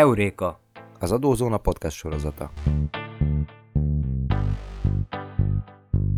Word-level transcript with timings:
Heuréka, 0.00 0.60
az 0.98 1.12
Adózóna 1.12 1.58
podcast 1.58 1.96
sorozata. 1.96 2.50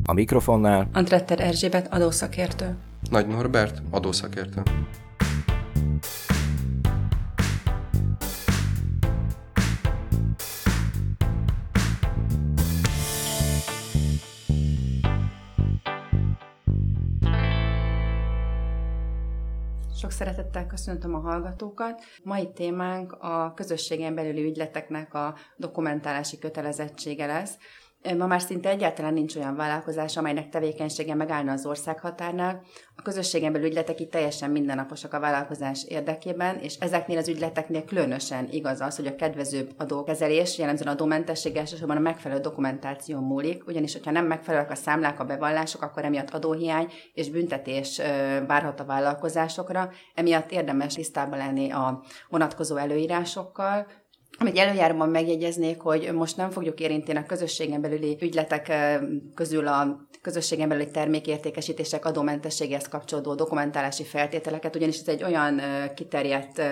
A 0.04 0.12
mikrofonnál 0.12 0.88
Antretter 0.92 1.40
Erzsébet 1.40 1.92
adószakértő. 1.92 2.76
Nagy 3.10 3.26
Norbert, 3.26 3.82
adószakértő. 3.90 4.62
Szeretettel 20.52 20.66
köszöntöm 20.66 21.14
a 21.14 21.18
hallgatókat. 21.18 22.02
Mai 22.22 22.52
témánk 22.52 23.12
a 23.12 23.52
közösségen 23.54 24.14
belüli 24.14 24.44
ügyleteknek 24.44 25.14
a 25.14 25.34
dokumentálási 25.56 26.38
kötelezettsége 26.38 27.26
lesz. 27.26 27.56
Ma 28.18 28.26
már 28.26 28.40
szinte 28.40 28.68
egyáltalán 28.68 29.12
nincs 29.12 29.36
olyan 29.36 29.56
vállalkozás, 29.56 30.16
amelynek 30.16 30.48
tevékenysége 30.48 31.14
megállna 31.14 31.52
az 31.52 31.66
országhatárnál. 31.66 32.62
A 32.96 33.02
közösségen 33.02 33.52
belül 33.52 33.66
ügyletek 33.66 34.00
itt 34.00 34.10
teljesen 34.10 34.50
mindennaposak 34.50 35.14
a 35.14 35.20
vállalkozás 35.20 35.84
érdekében, 35.88 36.58
és 36.58 36.76
ezeknél 36.78 37.18
az 37.18 37.28
ügyleteknél 37.28 37.84
különösen 37.84 38.48
igaz 38.50 38.80
az, 38.80 38.96
hogy 38.96 39.06
a 39.06 39.14
kedvezőbb 39.14 39.70
adókezelés, 39.76 40.58
jellemzően 40.58 40.94
adómentesség 40.94 41.56
elsősorban 41.56 41.96
a 41.96 42.00
megfelelő 42.00 42.40
dokumentáció 42.40 43.20
múlik, 43.20 43.66
ugyanis, 43.66 43.92
hogyha 43.92 44.10
nem 44.10 44.26
megfelelőek 44.26 44.70
a 44.70 44.74
számlák, 44.74 45.20
a 45.20 45.24
bevallások, 45.24 45.82
akkor 45.82 46.04
emiatt 46.04 46.30
adóhiány 46.30 46.92
és 47.14 47.30
büntetés 47.30 48.00
várhat 48.46 48.80
a 48.80 48.84
vállalkozásokra. 48.84 49.90
Emiatt 50.14 50.50
érdemes 50.50 50.94
tisztában 50.94 51.38
lenni 51.38 51.70
a 51.70 52.02
vonatkozó 52.28 52.76
előírásokkal, 52.76 53.86
amit 54.38 54.58
előjáróban 54.58 55.08
megjegyeznék, 55.08 55.80
hogy 55.80 56.12
most 56.12 56.36
nem 56.36 56.50
fogjuk 56.50 56.80
érinteni 56.80 57.18
a 57.18 57.26
közösségen 57.26 57.80
belüli 57.80 58.16
ügyletek 58.20 58.72
közül 59.34 59.66
a 59.66 60.06
közösségen 60.22 60.68
belüli 60.68 60.90
termékértékesítések 60.90 62.04
adómentességéhez 62.04 62.88
kapcsolódó 62.88 63.34
dokumentálási 63.34 64.04
feltételeket, 64.04 64.76
ugyanis 64.76 64.98
ez 64.98 65.08
egy 65.08 65.22
olyan 65.22 65.60
kiterjedt 65.94 66.62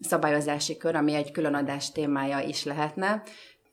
szabályozási 0.00 0.76
kör, 0.76 0.94
ami 0.94 1.14
egy 1.14 1.30
különadás 1.30 1.92
témája 1.92 2.40
is 2.40 2.64
lehetne. 2.64 3.22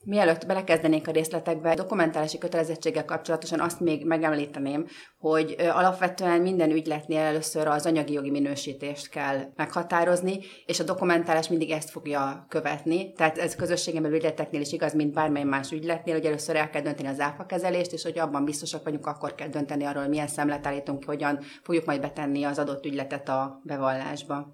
Mielőtt 0.06 0.46
belekezdenénk 0.46 1.08
a 1.08 1.12
részletekbe, 1.12 1.74
dokumentálási 1.74 2.38
kötelezettséggel 2.38 3.06
kapcsolatosan 3.06 3.60
azt 3.60 3.80
még 3.80 4.06
megemlíteném, 4.06 4.86
hogy 5.18 5.56
alapvetően 5.60 6.42
minden 6.42 6.72
ügyletnél 6.72 7.20
először 7.20 7.68
az 7.68 7.86
anyagi 7.86 8.14
jogi 8.14 8.30
minősítést 8.30 9.10
kell 9.10 9.40
meghatározni, 9.56 10.40
és 10.66 10.80
a 10.80 10.84
dokumentálás 10.84 11.48
mindig 11.48 11.72
ezt 11.72 11.90
fogja 11.90 12.46
követni. 12.50 13.14
Tehát 13.14 13.38
ez 13.38 13.56
közösségen 13.56 14.02
belül 14.02 14.18
ügyleteknél 14.18 14.62
is 14.62 14.72
igaz, 14.72 14.94
mint 14.94 15.14
bármely 15.14 15.44
más 15.44 15.72
ügyletnél, 15.72 16.16
hogy 16.16 16.26
először 16.26 16.56
el 16.56 16.70
kell 16.70 16.82
dönteni 16.82 17.08
az 17.08 17.20
áfakezelést, 17.20 17.94
és 17.94 18.04
hogy 18.04 18.20
abban 18.20 18.46
biztosak 18.46 18.84
vagyunk, 18.84 19.06
akkor 19.06 19.36
kell 19.36 19.48
dönteni 19.48 19.84
arról, 19.84 20.08
milyen 20.08 20.28
szemlet 20.28 20.68
állítunk, 20.68 21.04
hogyan 21.06 21.40
fogjuk 21.64 21.86
majd 21.86 22.02
betenni 22.02 22.44
az 22.44 22.60
adott 22.60 22.86
ügyletet 22.86 23.30
a 23.30 23.62
bevallásba. 23.64 24.54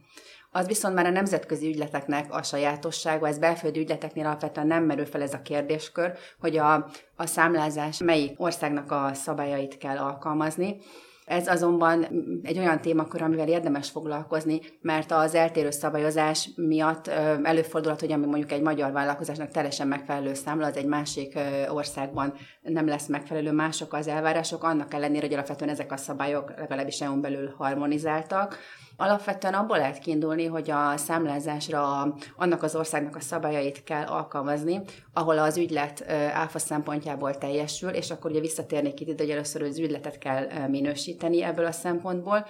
Az 0.51 0.67
viszont 0.67 0.95
már 0.95 1.05
a 1.05 1.09
nemzetközi 1.09 1.67
ügyleteknek 1.67 2.33
a 2.33 2.43
sajátossága, 2.43 3.27
ez 3.27 3.37
belföldi 3.37 3.79
ügyleteknél 3.79 4.25
alapvetően 4.25 4.67
nem 4.67 4.83
merül 4.83 5.05
fel 5.05 5.21
ez 5.21 5.33
a 5.33 5.41
kérdéskör, 5.41 6.13
hogy 6.39 6.57
a, 6.57 6.73
a 7.15 7.25
számlázás 7.25 7.97
melyik 7.97 8.41
országnak 8.41 8.91
a 8.91 9.11
szabályait 9.13 9.77
kell 9.77 9.97
alkalmazni. 9.97 10.77
Ez 11.25 11.47
azonban 11.47 12.05
egy 12.43 12.57
olyan 12.57 12.81
témakör, 12.81 13.21
amivel 13.21 13.47
érdemes 13.47 13.89
foglalkozni, 13.89 14.59
mert 14.81 15.11
az 15.11 15.35
eltérő 15.35 15.69
szabályozás 15.69 16.49
miatt 16.55 17.07
előfordulhat, 17.43 17.99
hogy 17.99 18.11
ami 18.11 18.25
mondjuk 18.25 18.51
egy 18.51 18.61
magyar 18.61 18.91
vállalkozásnak 18.91 19.51
teljesen 19.51 19.87
megfelelő 19.87 20.33
számla, 20.33 20.65
az 20.65 20.77
egy 20.77 20.85
másik 20.85 21.39
országban 21.69 22.33
nem 22.61 22.87
lesz 22.87 23.07
megfelelő, 23.07 23.51
mások 23.51 23.93
az 23.93 24.07
elvárások, 24.07 24.63
annak 24.63 24.93
ellenére, 24.93 25.25
hogy 25.25 25.33
alapvetően 25.33 25.71
ezek 25.71 25.91
a 25.91 25.97
szabályok 25.97 26.53
legalábbis 26.57 27.01
EU-n 27.01 27.21
belül 27.21 27.53
harmonizáltak. 27.57 28.57
Alapvetően 29.01 29.53
abból 29.53 29.77
lehet 29.77 29.99
kiindulni, 29.99 30.45
hogy 30.45 30.71
a 30.71 30.97
számlázásra 30.97 32.13
annak 32.35 32.63
az 32.63 32.75
országnak 32.75 33.15
a 33.15 33.19
szabályait 33.19 33.83
kell 33.83 34.05
alkalmazni, 34.05 34.81
ahol 35.13 35.37
az 35.37 35.57
ügylet 35.57 36.11
áfa 36.33 36.59
szempontjából 36.59 37.37
teljesül, 37.37 37.89
és 37.89 38.11
akkor 38.11 38.31
ugye 38.31 38.39
visszatérnék 38.39 38.99
itt 38.99 39.19
hogy 39.19 39.29
először 39.29 39.61
az 39.61 39.79
ügyletet 39.79 40.17
kell 40.17 40.67
minősíteni 40.67 41.43
ebből 41.43 41.65
a 41.65 41.71
szempontból. 41.71 42.45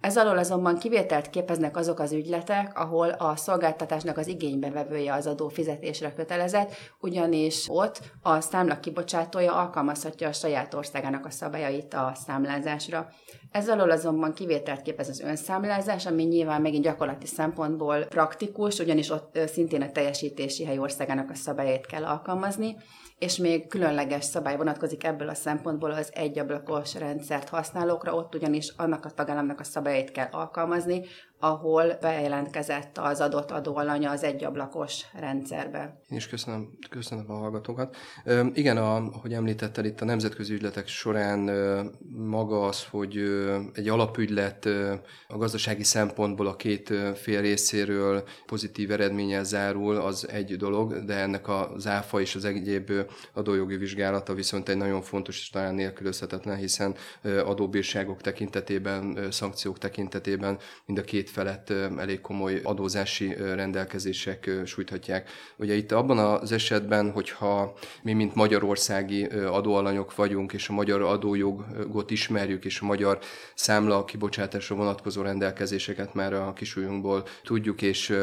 Ez 0.00 0.16
alól 0.16 0.38
azonban 0.38 0.78
kivételt 0.78 1.30
képeznek 1.30 1.76
azok 1.76 1.98
az 1.98 2.12
ügyletek, 2.12 2.78
ahol 2.78 3.08
a 3.08 3.36
szolgáltatásnak 3.36 4.18
az 4.18 4.26
igénybevevője 4.26 5.14
az 5.14 5.26
adó 5.26 5.48
fizetésre 5.48 6.12
kötelezett, 6.12 6.72
ugyanis 7.00 7.64
ott 7.68 8.00
a 8.22 8.40
számla 8.40 8.80
kibocsátója 8.80 9.54
alkalmazhatja 9.54 10.28
a 10.28 10.32
saját 10.32 10.74
országának 10.74 11.26
a 11.26 11.30
szabályait 11.30 11.94
a 11.94 12.12
számlázásra. 12.26 13.08
Ez 13.50 13.68
alól 13.68 13.90
azonban 13.90 14.32
kivételt 14.32 14.82
képez 14.82 15.08
az 15.08 15.20
önszámlázás, 15.20 16.06
ami 16.06 16.22
nyilván 16.22 16.60
megint 16.60 16.84
gyakorlati 16.84 17.26
szempontból 17.26 18.04
praktikus, 18.04 18.78
ugyanis 18.78 19.10
ott 19.10 19.38
szintén 19.46 19.82
a 19.82 19.92
teljesítési 19.92 20.64
hely 20.64 20.78
országának 20.78 21.30
a 21.30 21.34
szabályait 21.34 21.86
kell 21.86 22.04
alkalmazni, 22.04 22.76
és 23.18 23.36
még 23.36 23.66
különleges 23.66 24.24
szabály 24.24 24.56
vonatkozik 24.56 25.04
ebből 25.04 25.28
a 25.28 25.34
szempontból 25.34 25.90
az 25.90 26.10
egyablakos 26.14 26.94
rendszert 26.94 27.48
használókra, 27.48 28.14
ott 28.14 28.34
ugyanis 28.34 28.72
annak 28.76 29.04
a 29.04 29.10
tagállamnak 29.10 29.60
a 29.60 29.64
szabályait 29.64 30.10
kell 30.10 30.28
alkalmazni, 30.30 31.04
ahol 31.40 31.98
bejelentkezett 32.00 32.98
az 32.98 33.20
adott 33.20 33.50
adóalanya 33.50 34.10
az 34.10 34.22
egyablakos 34.22 35.04
rendszerbe. 35.12 36.00
Én 36.08 36.16
is 36.16 36.28
köszönöm, 36.28 36.70
köszönöm 36.90 37.30
a 37.30 37.34
hallgatókat. 37.34 37.96
Ö, 38.24 38.46
igen, 38.52 38.76
a, 38.76 38.96
ahogy 38.96 39.32
említetted, 39.32 39.84
itt 39.84 40.00
a 40.00 40.04
nemzetközi 40.04 40.54
ügyletek 40.54 40.88
során 40.88 41.48
ö, 41.48 41.82
maga 42.16 42.66
az, 42.66 42.84
hogy 42.90 43.16
ö, 43.16 43.58
egy 43.74 43.88
alapügylet 43.88 44.64
ö, 44.64 44.94
a 45.28 45.36
gazdasági 45.36 45.84
szempontból 45.84 46.46
a 46.46 46.56
két 46.56 46.90
ö, 46.90 47.10
fél 47.14 47.40
részéről 47.40 48.24
pozitív 48.46 48.90
eredménnyel 48.90 49.44
zárul, 49.44 49.96
az 49.96 50.28
egy 50.28 50.56
dolog, 50.56 51.04
de 51.04 51.14
ennek 51.14 51.48
az 51.48 51.86
áfa 51.86 52.20
és 52.20 52.34
az 52.34 52.44
egyéb 52.44 52.92
adójogi 53.32 53.76
vizsgálata 53.76 54.34
viszont 54.34 54.68
egy 54.68 54.76
nagyon 54.76 55.02
fontos 55.02 55.38
és 55.38 55.50
talán 55.50 55.74
nélkülözhetetlen, 55.74 56.56
hiszen 56.56 56.94
adóbírságok 57.22 58.20
tekintetében, 58.20 59.26
szankciók 59.30 59.78
tekintetében 59.78 60.58
mind 60.86 60.98
a 60.98 61.02
két 61.02 61.29
felett 61.30 61.70
elég 61.98 62.20
komoly 62.20 62.60
adózási 62.62 63.34
rendelkezések 63.34 64.50
sújthatják. 64.64 65.30
Ugye 65.56 65.74
itt 65.74 65.92
abban 65.92 66.18
az 66.18 66.52
esetben, 66.52 67.10
hogyha 67.10 67.74
mi, 68.02 68.12
mint 68.12 68.34
magyarországi 68.34 69.24
adóalanyok 69.24 70.14
vagyunk, 70.14 70.52
és 70.52 70.68
a 70.68 70.72
magyar 70.72 71.02
adójogot 71.02 72.10
ismerjük, 72.10 72.64
és 72.64 72.80
a 72.80 72.84
magyar 72.84 73.18
számla 73.54 74.04
kibocsátásra 74.04 74.76
vonatkozó 74.76 75.22
rendelkezéseket 75.22 76.14
már 76.14 76.32
a 76.32 76.52
kisújunkból 76.52 77.24
tudjuk, 77.42 77.82
és 77.82 78.16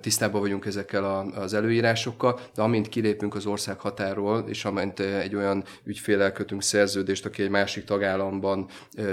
tisztában 0.00 0.40
vagyunk 0.40 0.66
ezekkel 0.66 1.30
az 1.34 1.54
előírásokkal, 1.54 2.40
de 2.54 2.62
amint 2.62 2.88
kilépünk 2.88 3.34
az 3.34 3.46
ország 3.46 3.80
határól, 3.80 4.44
és 4.48 4.64
amint 4.64 5.00
egy 5.00 5.34
olyan 5.34 5.64
ügyfélel 5.84 6.32
kötünk 6.32 6.62
szerződést, 6.62 7.26
aki 7.26 7.42
egy 7.42 7.50
másik 7.50 7.84
tagállamban 7.84 8.68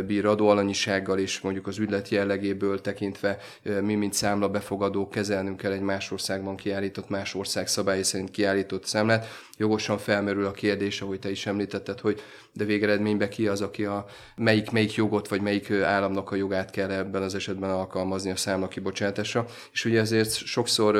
bír 0.08 0.26
adóalanyisággal, 0.26 1.20
és 1.20 1.40
mondjuk 1.40 1.68
az 1.68 1.78
ügylet 1.78 2.10
jellegéből 2.10 2.82
tekintve 2.82 3.37
mi, 3.82 3.96
mint 3.96 4.14
számla 4.14 4.50
befogadó 4.50 5.08
kezelnünk 5.08 5.58
kell 5.58 5.72
egy 5.72 5.82
más 5.82 6.12
országban 6.12 6.56
kiállított, 6.56 7.10
más 7.10 7.36
ország 7.36 7.68
szabályi 7.68 8.04
szerint 8.04 8.32
kiállított 8.32 8.86
számlát. 8.86 9.28
Jogosan 9.58 9.98
felmerül 9.98 10.46
a 10.46 10.52
kérdés, 10.52 11.02
ahogy 11.02 11.20
te 11.20 11.30
is 11.30 11.46
említetted, 11.46 12.00
hogy 12.00 12.22
de 12.54 12.64
végeredményben 12.64 13.30
ki 13.30 13.48
az, 13.48 13.62
aki 13.62 13.86
a 13.86 14.06
melyik, 14.36 14.72
melyik 14.72 14.94
jogot, 14.94 15.28
vagy 15.28 15.42
melyik 15.42 15.72
államnak 15.72 16.32
a 16.32 16.36
jogát 16.36 16.72
kell 16.72 16.92
ebben 16.92 17.22
az 17.22 17.36
esetben 17.36 17.70
alkalmazni 17.70 18.32
a 18.32 18.36
számla 18.36 18.68
kibocsátásra. 18.68 19.46
És 19.72 19.86
ugye 19.86 20.00
ezért 20.00 20.34
sokszor 20.34 20.98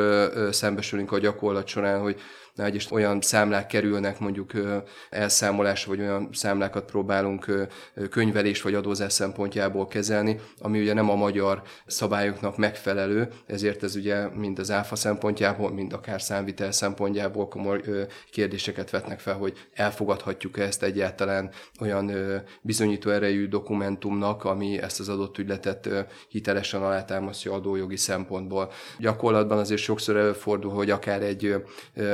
szembesülünk 0.52 1.12
a 1.12 1.20
gyakorlat 1.20 1.68
során, 1.68 2.00
hogy 2.00 2.20
nehogy 2.58 2.76
is 2.76 2.92
olyan 2.92 3.22
számlák 3.22 3.68
kerülnek 3.68 4.20
mondjuk 4.20 4.52
elszámolásra, 5.10 5.90
vagy 5.90 6.00
olyan 6.00 6.30
számlákat 6.32 6.86
próbálunk 6.86 7.68
könyvelés 8.10 8.62
vagy 8.62 8.74
adózás 8.74 9.14
szempontjából 9.14 9.88
kezelni, 9.88 10.40
ami 10.60 10.80
ugye 10.80 10.94
nem 10.94 11.10
a 11.10 11.16
magyar 11.16 11.62
szabályoknak 11.86 12.58
megfelelő, 12.58 13.28
ezért 13.46 13.84
ez 13.84 13.96
ugye 13.96 14.28
mind 14.28 14.60
az 14.60 14.72
áfa 14.72 14.96
szempontjából, 14.96 15.72
mind 15.72 15.94
akár 15.94 16.22
számvitel 16.22 16.72
szempontjából 16.72 17.48
komoly 17.48 17.82
kérdéseket 18.32 18.90
vetnek 18.90 19.20
fel, 19.20 19.36
hogy 19.36 19.68
elfogadhatjuk 19.74 20.60
ezt 20.60 20.84
egyáltalán 20.84 21.52
olyan 21.80 22.12
bizonyító 22.62 23.10
erejű 23.10 23.48
dokumentumnak, 23.48 24.44
ami 24.44 24.82
ezt 24.82 25.00
az 25.00 25.10
adott 25.10 25.38
ügyletet 25.38 25.90
hitelesen 26.28 26.82
alátámasztja 26.82 27.54
adójogi 27.54 27.98
szempontból. 27.98 28.72
Gyakorlatban 29.00 29.58
azért 29.58 29.82
sokszor 29.82 30.18
előfordul, 30.18 30.72
hogy 30.72 30.90
akár 30.90 31.22
egy 31.22 31.56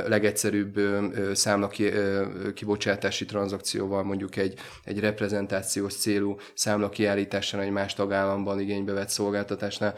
leget 0.08 0.33
legegyszerűbb 0.34 1.36
számla 1.36 1.70
kibocsátási 2.54 3.26
tranzakcióval, 3.26 4.04
mondjuk 4.04 4.36
egy, 4.36 4.60
egy 4.84 5.00
reprezentációs 5.00 5.96
célú 5.96 6.38
számla 6.54 6.90
kiállításán 6.90 7.62
egy 7.62 7.72
más 7.72 7.94
tagállamban 7.94 8.60
igénybe 8.60 8.94
vett 8.94 9.10
szolgáltatásnál. 9.10 9.96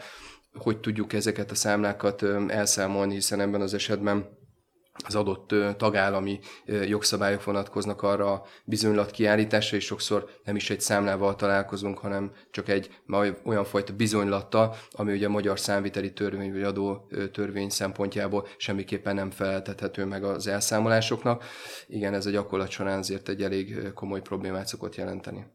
Hogy 0.52 0.78
tudjuk 0.78 1.12
ezeket 1.12 1.50
a 1.50 1.54
számlákat 1.54 2.22
elszámolni, 2.48 3.14
hiszen 3.14 3.40
ebben 3.40 3.60
az 3.60 3.74
esetben 3.74 4.28
az 5.06 5.14
adott 5.14 5.54
tagállami 5.76 6.38
jogszabályok 6.86 7.44
vonatkoznak 7.44 8.02
arra 8.02 8.32
a 8.32 8.44
bizonylat 8.64 9.10
kiállításra, 9.10 9.76
és 9.76 9.84
sokszor 9.84 10.28
nem 10.44 10.56
is 10.56 10.70
egy 10.70 10.80
számlával 10.80 11.36
találkozunk, 11.36 11.98
hanem 11.98 12.32
csak 12.50 12.68
egy 12.68 12.90
olyan 13.44 13.64
fajta 13.64 13.92
bizonylattal, 13.92 14.76
ami 14.92 15.12
ugye 15.12 15.26
a 15.26 15.30
magyar 15.30 15.60
számviteli 15.60 16.12
törvény 16.12 16.52
vagy 16.52 16.62
adó 16.62 17.08
törvény 17.32 17.68
szempontjából 17.68 18.46
semmiképpen 18.56 19.14
nem 19.14 19.30
feleltethető 19.30 20.04
meg 20.04 20.24
az 20.24 20.46
elszámolásoknak. 20.46 21.44
Igen, 21.86 22.14
ez 22.14 22.26
a 22.26 22.30
gyakorlat 22.30 22.70
során 22.70 22.98
azért 22.98 23.28
egy 23.28 23.42
elég 23.42 23.92
komoly 23.94 24.20
problémát 24.20 24.66
szokott 24.66 24.94
jelenteni. 24.94 25.46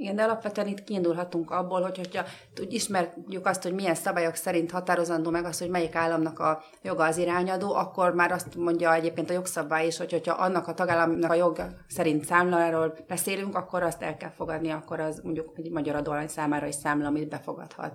Igen, 0.00 0.16
de 0.16 0.22
alapvetően 0.22 0.66
itt 0.66 0.84
kiindulhatunk 0.84 1.50
abból, 1.50 1.82
hogy 1.82 1.96
hogyha 1.96 2.24
ismerjük 2.68 3.46
azt, 3.46 3.62
hogy 3.62 3.74
milyen 3.74 3.94
szabályok 3.94 4.34
szerint 4.34 4.70
határozandó 4.70 5.30
meg 5.30 5.44
az, 5.44 5.58
hogy 5.58 5.70
melyik 5.70 5.94
államnak 5.94 6.38
a 6.38 6.62
joga 6.82 7.04
az 7.04 7.16
irányadó, 7.16 7.74
akkor 7.74 8.14
már 8.14 8.32
azt 8.32 8.56
mondja 8.56 8.94
egyébként 8.94 9.30
a 9.30 9.32
jogszabály 9.32 9.86
is, 9.86 9.98
hogy 9.98 10.10
hogyha 10.10 10.34
annak 10.34 10.68
a 10.68 10.74
tagállamnak 10.74 11.30
a 11.30 11.34
jog 11.34 11.66
szerint 11.88 12.24
számláról 12.24 12.94
beszélünk, 13.06 13.54
akkor 13.54 13.82
azt 13.82 14.02
el 14.02 14.16
kell 14.16 14.30
fogadni, 14.30 14.70
akkor 14.70 15.00
az 15.00 15.20
mondjuk 15.24 15.52
egy 15.56 15.70
magyar 15.70 15.94
adóalany 15.94 16.28
számára 16.28 16.66
is 16.66 16.74
számla, 16.74 17.06
amit 17.06 17.28
befogadhat. 17.28 17.94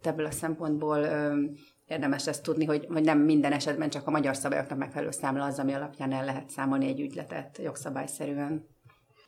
Tehát 0.00 0.18
ebből 0.18 0.26
a 0.26 0.30
szempontból 0.30 0.98
érdemes 1.86 2.26
ezt 2.26 2.42
tudni, 2.42 2.64
hogy, 2.64 2.86
hogy 2.88 3.04
nem 3.04 3.18
minden 3.18 3.52
esetben 3.52 3.90
csak 3.90 4.06
a 4.06 4.10
magyar 4.10 4.36
szabályoknak 4.36 4.78
megfelelő 4.78 5.10
számla 5.10 5.44
az, 5.44 5.58
ami 5.58 5.72
alapján 5.72 6.12
el 6.12 6.24
lehet 6.24 6.50
számolni 6.50 6.86
egy 6.86 7.00
ügyletet 7.00 7.58
jogszabályszerűen. 7.62 8.75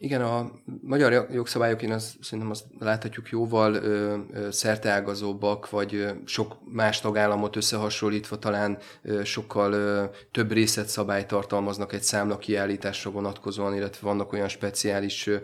Igen, 0.01 0.23
a 0.23 0.51
magyar 0.83 1.29
jogszabályok, 1.33 1.83
én 1.83 1.93
azt, 1.93 2.15
szerintem 2.21 2.51
azt 2.51 2.65
láthatjuk 2.79 3.29
jóval 3.29 3.75
ö, 3.75 4.17
ö, 4.33 4.51
szerteágazóbbak, 4.51 5.71
vagy 5.71 5.95
ö, 5.95 6.11
sok 6.25 6.57
más 6.65 7.01
tagállamot 7.01 7.57
összehasonlítva 7.57 8.39
talán 8.39 8.79
ö, 9.03 9.25
sokkal 9.25 9.73
ö, 9.73 10.05
több 10.31 10.53
részletszabályt 10.53 11.27
tartalmaznak 11.27 11.93
egy 11.93 12.03
számla 12.03 12.39
kiállításra 12.39 13.11
vonatkozóan, 13.11 13.75
illetve 13.75 14.07
vannak 14.07 14.33
olyan 14.33 14.49
speciális, 14.49 15.27
ö, 15.27 15.37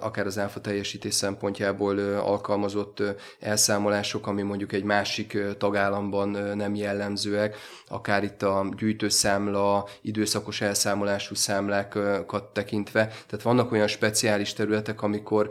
akár 0.00 0.26
az 0.26 0.38
áfa 0.38 0.60
teljesítés 0.60 1.14
szempontjából 1.14 1.96
ö, 1.96 2.16
alkalmazott 2.16 3.00
ö, 3.00 3.10
elszámolások, 3.40 4.26
ami 4.26 4.42
mondjuk 4.42 4.72
egy 4.72 4.84
másik 4.84 5.34
ö, 5.34 5.54
tagállamban 5.54 6.34
ö, 6.34 6.54
nem 6.54 6.74
jellemzőek, 6.74 7.56
akár 7.88 8.24
itt 8.24 8.42
a 8.42 8.68
gyűjtőszámla, 8.76 9.88
időszakos 10.00 10.60
elszámolású 10.60 11.34
számlákat 11.34 12.44
tekintve. 12.52 13.06
Tehát 13.06 13.42
vannak 13.42 13.72
olyan 13.72 13.86
speciális 13.96 14.52
területek, 14.52 15.02
amikor 15.02 15.48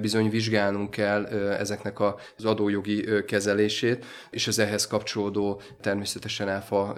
bizony 0.00 0.30
vizsgálnunk 0.30 0.90
kell 0.90 1.26
ezeknek 1.58 2.00
az 2.00 2.44
adójogi 2.44 3.24
kezelését, 3.26 4.04
és 4.30 4.46
az 4.46 4.58
ehhez 4.58 4.86
kapcsolódó 4.86 5.60
természetesen 5.80 6.48
áfa 6.48 6.96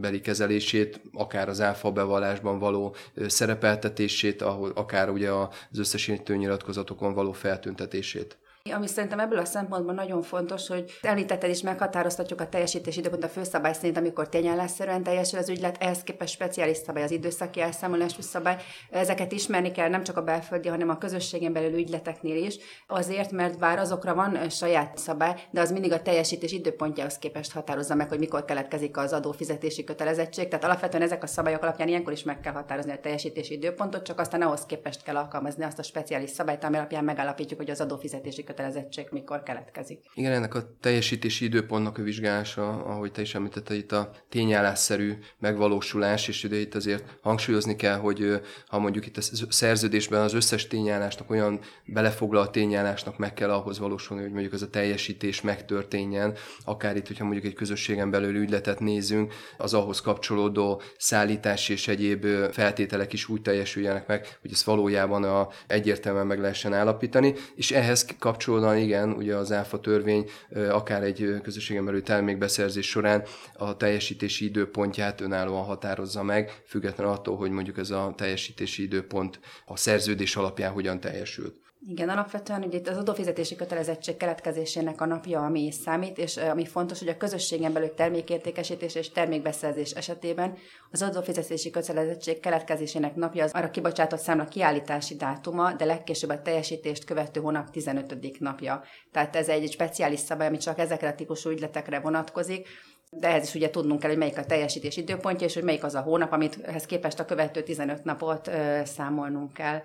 beli 0.00 0.20
kezelését, 0.20 1.00
akár 1.12 1.48
az 1.48 1.60
áfa 1.60 1.90
bevallásban 1.92 2.58
való 2.58 2.94
szerepeltetését, 3.26 4.42
akár 4.74 5.10
ugye 5.10 5.30
az 5.30 5.78
összesítő 5.78 6.36
nyilatkozatokon 6.36 7.14
való 7.14 7.32
feltüntetését. 7.32 8.36
Ami 8.70 8.86
szerintem 8.86 9.20
ebből 9.20 9.38
a 9.38 9.44
szempontból 9.44 9.94
nagyon 9.94 10.22
fontos, 10.22 10.68
hogy 10.68 10.90
említetted 11.02 11.50
is 11.50 11.62
meghatároztatjuk 11.62 12.40
a 12.40 12.48
teljesítési 12.48 12.98
időpont 12.98 13.24
a 13.24 13.28
főszabály 13.28 13.72
szerint, 13.72 13.96
amikor 13.96 14.28
tényállásszerűen 14.28 15.02
teljesül 15.02 15.38
az 15.38 15.48
ügylet, 15.48 15.76
ehhez 15.80 16.02
képest 16.02 16.32
speciális 16.32 16.76
szabály, 16.76 17.02
az 17.02 17.10
időszaki 17.10 17.60
elszámolású 17.60 18.20
szabály. 18.20 18.56
Ezeket 18.90 19.32
ismerni 19.32 19.70
kell 19.70 19.88
nem 19.88 20.02
csak 20.02 20.16
a 20.16 20.22
belföldi, 20.22 20.68
hanem 20.68 20.88
a 20.88 20.98
közösségen 20.98 21.52
belül 21.52 21.74
ügyleteknél 21.74 22.44
is, 22.44 22.56
azért, 22.86 23.30
mert 23.30 23.58
bár 23.58 23.78
azokra 23.78 24.14
van 24.14 24.50
saját 24.50 24.98
szabály, 24.98 25.34
de 25.50 25.60
az 25.60 25.70
mindig 25.72 25.92
a 25.92 26.02
teljesítés 26.02 26.52
időpontjához 26.52 27.18
képest 27.18 27.52
határozza 27.52 27.94
meg, 27.94 28.08
hogy 28.08 28.18
mikor 28.18 28.44
keletkezik 28.44 28.96
az 28.96 29.12
adófizetési 29.12 29.84
kötelezettség. 29.84 30.48
Tehát 30.48 30.64
alapvetően 30.64 31.02
ezek 31.02 31.22
a 31.22 31.26
szabályok 31.26 31.62
alapján 31.62 31.88
ilyenkor 31.88 32.12
is 32.12 32.22
meg 32.22 32.40
kell 32.40 32.52
határozni 32.52 32.92
a 32.92 33.00
teljesítési 33.00 33.54
időpontot, 33.54 34.02
csak 34.02 34.20
aztán 34.20 34.42
ahhoz 34.42 34.66
képest 34.66 35.02
kell 35.02 35.16
alkalmazni 35.16 35.64
azt 35.64 35.78
a 35.78 35.82
speciális 35.82 36.30
szabályt, 36.30 36.64
ami 36.64 36.76
alapján 36.76 37.04
megállapítjuk, 37.04 37.58
hogy 37.58 37.70
az 37.70 37.80
adófizetési 37.80 38.44
kötelezettség 38.52 39.06
mikor 39.10 39.42
keletkezik. 39.42 39.98
Igen, 40.14 40.32
ennek 40.32 40.54
a 40.54 40.76
teljesítési 40.80 41.44
időpontnak 41.44 41.98
a 41.98 42.02
vizsgálása, 42.02 42.68
ahogy 42.68 43.12
te 43.12 43.20
is 43.20 43.34
említetted, 43.34 43.76
itt 43.76 43.92
a 43.92 44.10
tényállásszerű 44.28 45.18
megvalósulás, 45.38 46.28
és 46.28 46.42
ide 46.42 46.56
itt 46.56 46.74
azért 46.74 47.18
hangsúlyozni 47.22 47.76
kell, 47.76 47.96
hogy 47.96 48.40
ha 48.66 48.78
mondjuk 48.78 49.06
itt 49.06 49.16
a 49.16 49.20
szerződésben 49.48 50.20
az 50.20 50.34
összes 50.34 50.66
tényállásnak 50.66 51.30
olyan 51.30 51.60
belefoglalt 51.84 52.52
tényállásnak 52.52 53.18
meg 53.18 53.34
kell 53.34 53.50
ahhoz 53.50 53.78
valósulni, 53.78 54.22
hogy 54.22 54.32
mondjuk 54.32 54.52
az 54.52 54.62
a 54.62 54.70
teljesítés 54.70 55.40
megtörténjen, 55.40 56.34
akár 56.64 56.96
itt, 56.96 57.06
hogyha 57.06 57.24
mondjuk 57.24 57.44
egy 57.44 57.54
közösségen 57.54 58.10
belül 58.10 58.34
ügyletet 58.34 58.80
nézünk, 58.80 59.34
az 59.56 59.74
ahhoz 59.74 60.00
kapcsolódó 60.00 60.82
szállítás 60.98 61.68
és 61.68 61.88
egyéb 61.88 62.26
feltételek 62.50 63.12
is 63.12 63.28
úgy 63.28 63.42
teljesüljenek 63.42 64.06
meg, 64.06 64.38
hogy 64.40 64.52
ezt 64.52 64.64
valójában 64.64 65.24
a, 65.24 65.48
egyértelműen 65.66 66.26
meg 66.26 66.40
lehessen 66.40 66.72
állapítani, 66.72 67.34
és 67.54 67.70
ehhez 67.70 68.06
kapcsolódó 68.18 68.40
kapcsolódóan 68.44 68.76
igen, 68.76 69.12
ugye 69.12 69.36
az 69.36 69.52
ÁFA 69.52 69.80
törvény 69.80 70.30
akár 70.70 71.02
egy 71.02 71.34
közösségen 71.42 71.84
belül 71.84 72.02
termékbeszerzés 72.02 72.88
során 72.88 73.22
a 73.54 73.76
teljesítési 73.76 74.44
időpontját 74.44 75.20
önállóan 75.20 75.64
határozza 75.64 76.22
meg, 76.22 76.62
függetlenül 76.66 77.12
attól, 77.12 77.36
hogy 77.36 77.50
mondjuk 77.50 77.78
ez 77.78 77.90
a 77.90 78.14
teljesítési 78.16 78.82
időpont 78.82 79.40
a 79.66 79.76
szerződés 79.76 80.36
alapján 80.36 80.72
hogyan 80.72 81.00
teljesült. 81.00 81.61
Igen, 81.88 82.08
alapvetően 82.08 82.62
ugye 82.62 82.78
itt 82.78 82.88
az 82.88 82.96
adófizetési 82.96 83.56
kötelezettség 83.56 84.16
keletkezésének 84.16 85.00
a 85.00 85.06
napja, 85.06 85.44
ami 85.44 85.70
számít, 85.70 86.18
és 86.18 86.36
ami 86.36 86.66
fontos, 86.66 86.98
hogy 86.98 87.08
a 87.08 87.16
közösségen 87.16 87.72
belül 87.72 87.94
termékértékesítés 87.94 88.94
és 88.94 89.10
termékbeszerzés 89.10 89.90
esetében 89.90 90.56
az 90.90 91.02
adófizetési 91.02 91.70
kötelezettség 91.70 92.40
keletkezésének 92.40 93.14
napja 93.14 93.44
az 93.44 93.52
arra 93.52 93.70
kibocsátott 93.70 94.18
számla 94.18 94.44
kiállítási 94.44 95.14
dátuma, 95.14 95.72
de 95.72 95.84
legkésőbb 95.84 96.30
a 96.30 96.42
teljesítést 96.42 97.04
követő 97.04 97.40
hónap 97.40 97.70
15. 97.70 98.38
napja. 98.38 98.82
Tehát 99.12 99.36
ez 99.36 99.48
egy 99.48 99.70
speciális 99.70 100.20
szabály, 100.20 100.46
ami 100.46 100.56
csak 100.56 100.78
ezekre 100.78 101.08
a 101.08 101.14
típusú 101.14 101.50
ügyletekre 101.50 102.00
vonatkozik, 102.00 102.68
de 103.10 103.28
ehhez 103.28 103.46
is 103.46 103.54
ugye 103.54 103.70
tudnunk 103.70 104.00
kell, 104.00 104.10
hogy 104.10 104.18
melyik 104.18 104.38
a 104.38 104.44
teljesítés 104.44 104.96
időpontja, 104.96 105.46
és 105.46 105.54
hogy 105.54 105.62
melyik 105.62 105.84
az 105.84 105.94
a 105.94 106.00
hónap, 106.00 106.32
amit 106.32 106.58
ehhez 106.62 106.86
képest 106.86 107.20
a 107.20 107.24
követő 107.24 107.62
15 107.62 108.04
napot 108.04 108.48
ö, 108.48 108.80
számolnunk 108.84 109.52
kell. 109.52 109.82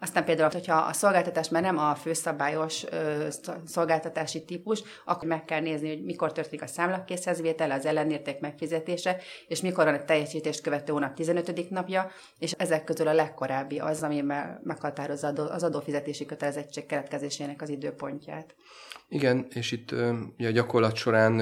Aztán 0.00 0.24
például, 0.24 0.50
hogyha 0.52 0.76
a 0.76 0.92
szolgáltatás 0.92 1.48
már 1.48 1.62
nem 1.62 1.78
a 1.78 1.94
főszabályos 1.94 2.84
ö, 2.90 3.26
szolgáltatási 3.66 4.44
típus, 4.44 4.82
akkor 5.04 5.28
meg 5.28 5.44
kell 5.44 5.60
nézni, 5.60 5.88
hogy 5.88 6.04
mikor 6.04 6.32
történik 6.32 6.62
a 6.62 6.66
számlakészhezvétel, 6.66 7.70
az 7.70 7.86
ellenérték 7.86 8.40
megfizetése, 8.40 9.16
és 9.48 9.60
mikor 9.60 9.84
van 9.84 9.94
a 9.94 10.04
teljesítést 10.04 10.60
követő 10.60 10.92
hónap 10.92 11.14
15. 11.14 11.70
napja, 11.70 12.10
és 12.38 12.52
ezek 12.52 12.84
közül 12.84 13.08
a 13.08 13.12
legkorábbi 13.12 13.78
az, 13.78 14.02
ami 14.02 14.24
meghatározza 14.62 15.28
az 15.28 15.62
adófizetési 15.62 16.26
kötelezettség 16.26 16.86
keletkezésének 16.86 17.62
az 17.62 17.68
időpontját. 17.68 18.54
Igen, 19.08 19.46
és 19.54 19.72
itt 19.72 19.90
a 20.38 20.50
gyakorlat 20.50 20.96
során 20.96 21.36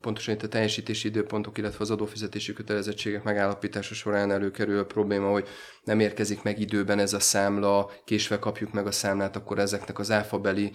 pontosan 0.00 0.34
itt 0.34 0.42
a 0.42 0.48
teljesítési 0.48 1.08
időpontok, 1.08 1.58
illetve 1.58 1.78
az 1.80 1.90
adófizetési 1.90 2.52
kötelezettségek 2.52 3.22
megállapítása 3.22 3.94
során 3.94 4.30
előkerül 4.30 4.78
a 4.78 4.84
probléma, 4.84 5.30
hogy 5.30 5.48
nem 5.84 6.00
érkezik 6.00 6.42
meg 6.42 6.60
időben 6.60 6.98
ez 6.98 7.12
a 7.12 7.20
számla, 7.44 7.90
késve 8.04 8.38
kapjuk 8.38 8.72
meg 8.72 8.86
a 8.86 8.90
számlát, 8.90 9.36
akkor 9.36 9.58
ezeknek 9.58 9.98
az 9.98 10.10
áfabeli 10.10 10.70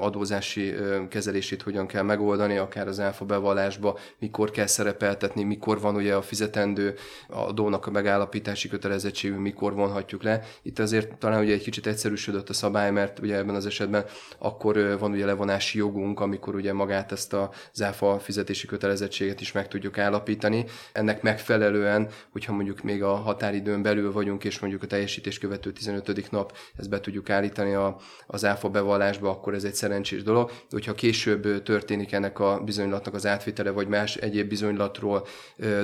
adózási 0.00 0.74
kezelését 1.08 1.62
hogyan 1.62 1.86
kell 1.86 2.02
megoldani, 2.02 2.56
akár 2.56 2.88
az 2.88 3.00
áfa 3.00 3.24
bevallásba, 3.24 3.98
mikor 4.18 4.50
kell 4.50 4.66
szerepeltetni, 4.66 5.42
mikor 5.42 5.80
van 5.80 5.94
ugye 5.94 6.14
a 6.14 6.22
fizetendő 6.22 6.94
adónak 7.28 7.86
a 7.86 7.90
megállapítási 7.90 8.68
kötelezettségű, 8.68 9.34
mikor 9.34 9.74
vonhatjuk 9.74 10.22
le. 10.22 10.42
Itt 10.62 10.78
azért 10.78 11.18
talán 11.18 11.42
ugye 11.42 11.52
egy 11.52 11.62
kicsit 11.62 11.86
egyszerűsödött 11.86 12.48
a 12.48 12.52
szabály, 12.52 12.90
mert 12.90 13.18
ugye 13.18 13.36
ebben 13.36 13.54
az 13.54 13.66
esetben 13.66 14.04
akkor 14.38 14.98
van 14.98 15.12
ugye 15.12 15.26
levonási 15.26 15.78
jogunk, 15.78 16.20
amikor 16.20 16.54
ugye 16.54 16.72
magát 16.72 17.12
ezt 17.12 17.32
a 17.32 17.50
záfa 17.72 18.18
fizetési 18.18 18.66
kötelezettséget 18.66 19.40
is 19.40 19.52
meg 19.52 19.68
tudjuk 19.68 19.98
állapítani. 19.98 20.64
Ennek 20.92 21.22
megfelelően, 21.22 22.08
hogyha 22.30 22.52
mondjuk 22.52 22.82
még 22.82 23.02
a 23.02 23.14
határidőn 23.14 23.82
belül 23.82 24.12
vagyunk, 24.12 24.44
és 24.44 24.58
mondjuk 24.58 24.82
a 24.82 24.86
teljesítés 24.86 25.38
követő 25.38 25.72
15. 25.72 26.06
nap 26.30 26.56
ezt 26.76 26.88
be 26.88 27.00
tudjuk 27.00 27.30
állítani 27.30 27.74
a, 27.74 27.96
az 28.26 28.44
áfa 28.44 28.68
bevallásba, 28.68 29.30
akkor 29.30 29.54
ez 29.54 29.64
egy 29.64 29.74
szerencsés 29.74 30.22
dolog. 30.22 30.48
De 30.48 30.54
hogyha 30.70 30.94
később 30.94 31.62
történik 31.62 32.12
ennek 32.12 32.38
a 32.38 32.60
bizonylatnak 32.64 33.14
az 33.14 33.26
átvitele, 33.26 33.70
vagy 33.70 33.88
más 33.88 34.16
egyéb 34.16 34.48
bizonylatról, 34.48 35.26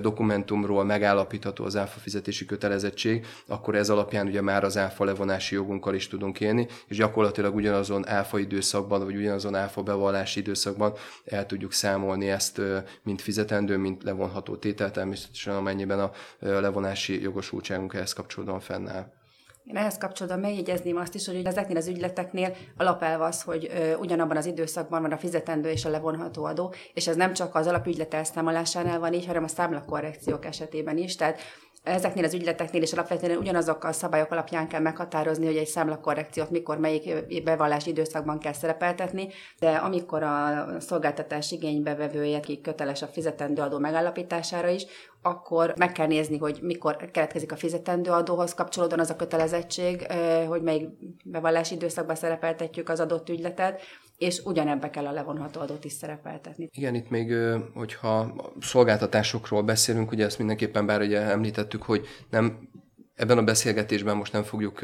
dokumentumról 0.00 0.84
megállapítható 0.84 1.64
az 1.64 1.76
áfa 1.76 2.00
fizetési 2.00 2.44
kötelezettség, 2.44 3.26
akkor 3.46 3.74
ez 3.74 3.90
alapján 3.90 4.26
ugye 4.26 4.40
már 4.40 4.64
az 4.64 4.76
áfa 4.76 5.04
levonási 5.04 5.54
jogunkkal 5.54 5.94
is 5.94 6.08
tudunk 6.08 6.40
élni, 6.40 6.66
és 6.86 6.96
gyakorlatilag 6.96 7.54
ugyanazon 7.54 8.08
áfa 8.08 8.38
időszakban, 8.38 9.04
vagy 9.04 9.16
ugyanazon 9.16 9.54
áfa 9.54 9.82
bevallási 9.82 10.40
időszakban 10.40 10.92
el 11.24 11.46
tudjuk 11.46 11.72
számolni 11.72 12.30
ezt, 12.30 12.60
mint 13.02 13.20
fizetendő, 13.20 13.76
mint 13.76 14.02
levonható 14.02 14.56
tétel, 14.56 14.90
természetesen 14.90 15.54
amennyiben 15.54 16.00
a 16.00 16.10
levonási 16.38 17.22
jogosultságunk 17.22 17.94
ehhez 17.94 18.12
kapcsolódóan 18.12 18.60
fennáll. 18.60 19.23
Én 19.64 19.76
ehhez 19.76 19.98
kapcsolatban 19.98 20.40
megjegyezném 20.40 20.96
azt 20.96 21.14
is, 21.14 21.26
hogy 21.26 21.44
ezeknél 21.44 21.76
az 21.76 21.88
ügyleteknél 21.88 22.56
alapelv 22.76 23.20
az, 23.20 23.42
hogy 23.42 23.70
ö, 23.74 23.94
ugyanabban 23.94 24.36
az 24.36 24.46
időszakban 24.46 25.02
van 25.02 25.12
a 25.12 25.18
fizetendő 25.18 25.68
és 25.68 25.84
a 25.84 25.90
levonható 25.90 26.44
adó, 26.44 26.74
és 26.94 27.06
ez 27.06 27.16
nem 27.16 27.32
csak 27.32 27.54
az 27.54 27.66
alapügylet 27.66 28.14
elszámolásánál 28.14 28.98
van 28.98 29.12
így, 29.12 29.26
hanem 29.26 29.44
a 29.44 29.48
számlakorrekciók 29.48 30.44
esetében 30.44 30.96
is. 30.96 31.16
Tehát 31.16 31.40
Ezeknél 31.84 32.24
az 32.24 32.34
ügyleteknél 32.34 32.82
is 32.82 32.92
alapvetően 32.92 33.38
ugyanazok 33.38 33.84
a 33.84 33.92
szabályok 33.92 34.30
alapján 34.30 34.68
kell 34.68 34.80
meghatározni, 34.80 35.46
hogy 35.46 35.56
egy 35.56 35.66
számlakorrekciót 35.66 36.50
mikor, 36.50 36.78
melyik 36.78 37.42
bevallási 37.42 37.90
időszakban 37.90 38.38
kell 38.38 38.52
szerepeltetni, 38.52 39.28
de 39.58 39.70
amikor 39.70 40.22
a 40.22 40.66
szolgáltatás 40.78 41.52
igénybevevője, 41.52 42.40
ki 42.40 42.60
köteles 42.60 43.02
a 43.02 43.06
fizetendő 43.06 43.62
adó 43.62 43.78
megállapítására 43.78 44.68
is, 44.68 44.86
akkor 45.26 45.74
meg 45.76 45.92
kell 45.92 46.06
nézni, 46.06 46.38
hogy 46.38 46.58
mikor 46.62 46.96
keletkezik 47.10 47.52
a 47.52 47.56
fizetendő 47.56 48.10
adóhoz 48.10 48.54
kapcsolódóan 48.54 49.00
az 49.00 49.10
a 49.10 49.16
kötelezettség, 49.16 50.06
hogy 50.48 50.62
melyik 50.62 50.88
bevallási 51.24 51.74
időszakban 51.74 52.16
szerepeltetjük 52.16 52.88
az 52.88 53.00
adott 53.00 53.28
ügyletet, 53.28 53.80
és 54.18 54.40
ugyanebbe 54.44 54.90
kell 54.90 55.06
a 55.06 55.12
levonható 55.12 55.60
adót 55.60 55.84
is 55.84 55.92
szerepeltetni. 55.92 56.68
Igen, 56.72 56.94
itt 56.94 57.10
még, 57.10 57.34
hogyha 57.74 58.34
szolgáltatásokról 58.60 59.62
beszélünk, 59.62 60.10
ugye 60.10 60.24
ezt 60.24 60.38
mindenképpen 60.38 60.86
bár 60.86 61.00
ugye 61.00 61.20
említettük, 61.20 61.82
hogy 61.82 62.06
nem 62.30 62.68
Ebben 63.16 63.38
a 63.38 63.42
beszélgetésben 63.42 64.16
most 64.16 64.32
nem 64.32 64.42
fogjuk 64.42 64.82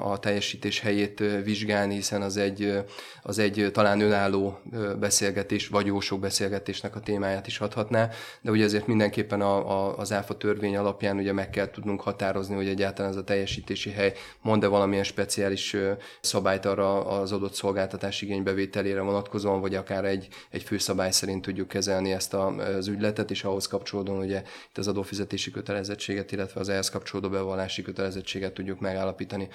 a 0.00 0.18
teljesítés 0.18 0.80
helyét 0.80 1.22
vizsgálni, 1.44 1.94
hiszen 1.94 2.22
az 2.22 2.36
egy, 2.36 2.82
az 3.22 3.38
egy 3.38 3.68
talán 3.72 4.00
önálló 4.00 4.58
beszélgetés, 5.00 5.68
vagy 5.68 5.86
jó 5.86 6.00
sok 6.00 6.20
beszélgetésnek 6.20 6.96
a 6.96 7.00
témáját 7.00 7.46
is 7.46 7.60
adhatná, 7.60 8.10
de 8.40 8.50
ugye 8.50 8.64
ezért 8.64 8.86
mindenképpen 8.86 9.40
a, 9.40 9.70
a, 9.70 9.98
az 9.98 10.12
ÁFA 10.12 10.36
törvény 10.36 10.76
alapján 10.76 11.16
ugye 11.16 11.32
meg 11.32 11.50
kell 11.50 11.70
tudnunk 11.70 12.00
határozni, 12.00 12.54
hogy 12.54 12.68
egyáltalán 12.68 13.10
ez 13.10 13.16
a 13.16 13.24
teljesítési 13.24 13.90
hely 13.90 14.12
mond-e 14.40 14.66
valamilyen 14.66 15.04
speciális 15.04 15.76
szabályt 16.20 16.64
arra 16.64 17.06
az 17.06 17.32
adott 17.32 17.54
szolgáltatás 17.54 18.22
igénybevételére 18.22 19.00
vonatkozóan, 19.00 19.60
vagy 19.60 19.74
akár 19.74 20.04
egy, 20.04 20.28
egy 20.50 20.62
főszabály 20.62 21.10
szerint 21.10 21.42
tudjuk 21.42 21.68
kezelni 21.68 22.12
ezt 22.12 22.34
az 22.34 22.86
ügyletet, 22.88 23.30
és 23.30 23.44
ahhoz 23.44 23.66
kapcsolódóan 23.66 24.18
ugye 24.18 24.42
itt 24.68 24.78
az 24.78 24.88
adófizetési 24.88 25.50
kötelezettséget, 25.50 26.32
illetve 26.32 26.60
az 26.60 26.68
ehhez 26.68 26.90
kapcsolódó 26.90 27.28
bevallási 27.52 27.82
kötelezettséget 27.82 28.52
tudjuk 28.54 28.80
megállapítani. 28.80 29.48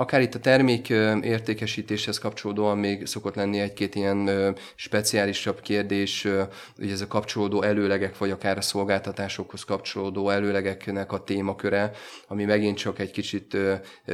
Akár 0.00 0.20
itt 0.20 0.34
a 0.34 0.38
termék 0.38 0.88
értékesítéshez 1.22 2.18
kapcsolódóan 2.18 2.78
még 2.78 3.06
szokott 3.06 3.34
lenni 3.34 3.60
egy-két 3.60 3.94
ilyen 3.94 4.54
speciálisabb 4.74 5.60
kérdés, 5.60 6.26
ugye 6.78 6.92
ez 6.92 7.00
a 7.00 7.06
kapcsolódó 7.06 7.62
előlegek, 7.62 8.18
vagy 8.18 8.30
akár 8.30 8.56
a 8.56 8.60
szolgáltatásokhoz 8.60 9.62
kapcsolódó 9.64 10.30
előlegeknek 10.30 11.12
a 11.12 11.24
témaköre, 11.24 11.90
ami 12.26 12.44
megint 12.44 12.76
csak 12.76 12.98
egy 12.98 13.10
kicsit 13.10 13.56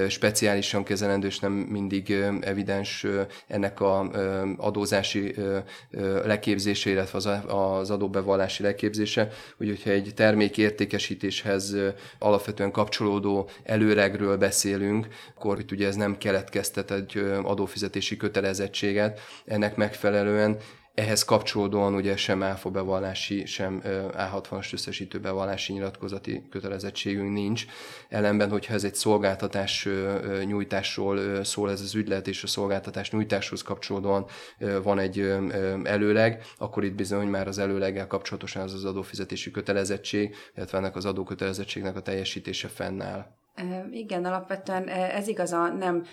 speciálisan 0.09 0.85
kezelendő, 0.85 1.27
és 1.27 1.39
nem 1.39 1.53
mindig 1.53 2.11
evidens 2.41 3.07
ennek 3.47 3.81
a 3.81 4.11
adózási 4.57 5.35
leképzése, 6.25 6.91
illetve 6.91 7.19
az 7.47 7.91
adóbevallási 7.91 8.63
leképzése. 8.63 9.29
Úgyhogy, 9.59 9.77
hogyha 9.77 9.91
egy 9.91 10.13
termék 10.15 10.59
értékesítéshez 10.59 11.77
alapvetően 12.19 12.71
kapcsolódó 12.71 13.49
előregről 13.63 14.37
beszélünk, 14.37 15.07
akkor 15.35 15.59
itt 15.59 15.73
ugye 15.75 15.87
ez 15.87 15.97
nem 15.97 16.19
keletkeztet 16.19 16.91
egy 16.91 17.19
adófizetési 17.43 18.17
kötelezettséget, 18.17 19.21
ennek 19.45 19.77
megfelelően 19.77 20.59
ehhez 20.95 21.25
kapcsolódóan 21.25 21.95
ugye 21.95 22.17
sem 22.17 22.43
áfa 22.43 22.71
bevallási, 22.71 23.47
sem 23.47 23.83
A60-as 24.17 24.73
összesítő 24.73 25.21
bevallási 25.21 25.73
nyilatkozati 25.73 26.43
kötelezettségünk 26.51 27.33
nincs. 27.33 27.65
Ellenben, 28.09 28.51
hogyha 28.51 28.75
ez 28.75 28.85
egy 28.85 28.95
szolgáltatás 28.95 29.89
nyújtásról 30.45 31.45
szól 31.45 31.71
ez 31.71 31.81
az 31.81 31.95
ügylet, 31.95 32.29
és 32.29 32.43
a 32.43 32.47
szolgáltatás 32.47 33.11
nyújtáshoz 33.11 33.63
kapcsolódóan 33.63 34.27
van 34.83 34.99
egy 34.99 35.21
előleg, 35.85 36.43
akkor 36.59 36.85
itt 36.85 36.95
bizony 36.95 37.27
már 37.27 37.49
az 37.49 37.59
előleggel 37.59 38.07
kapcsolatosan 38.07 38.63
az 38.63 38.75
az 38.75 38.85
adófizetési 38.85 39.51
kötelezettség, 39.51 40.35
illetve 40.57 40.79
ennek 40.79 40.97
az 40.97 41.05
adókötelezettségnek 41.05 41.97
a 41.97 42.03
teljesítése 42.03 42.69
fennáll. 42.69 43.43
Igen, 43.91 44.25
alapvetően 44.25 44.89
ez 44.89 45.29
igaz 45.29 45.53
a 45.53 45.69
nem 45.69 46.05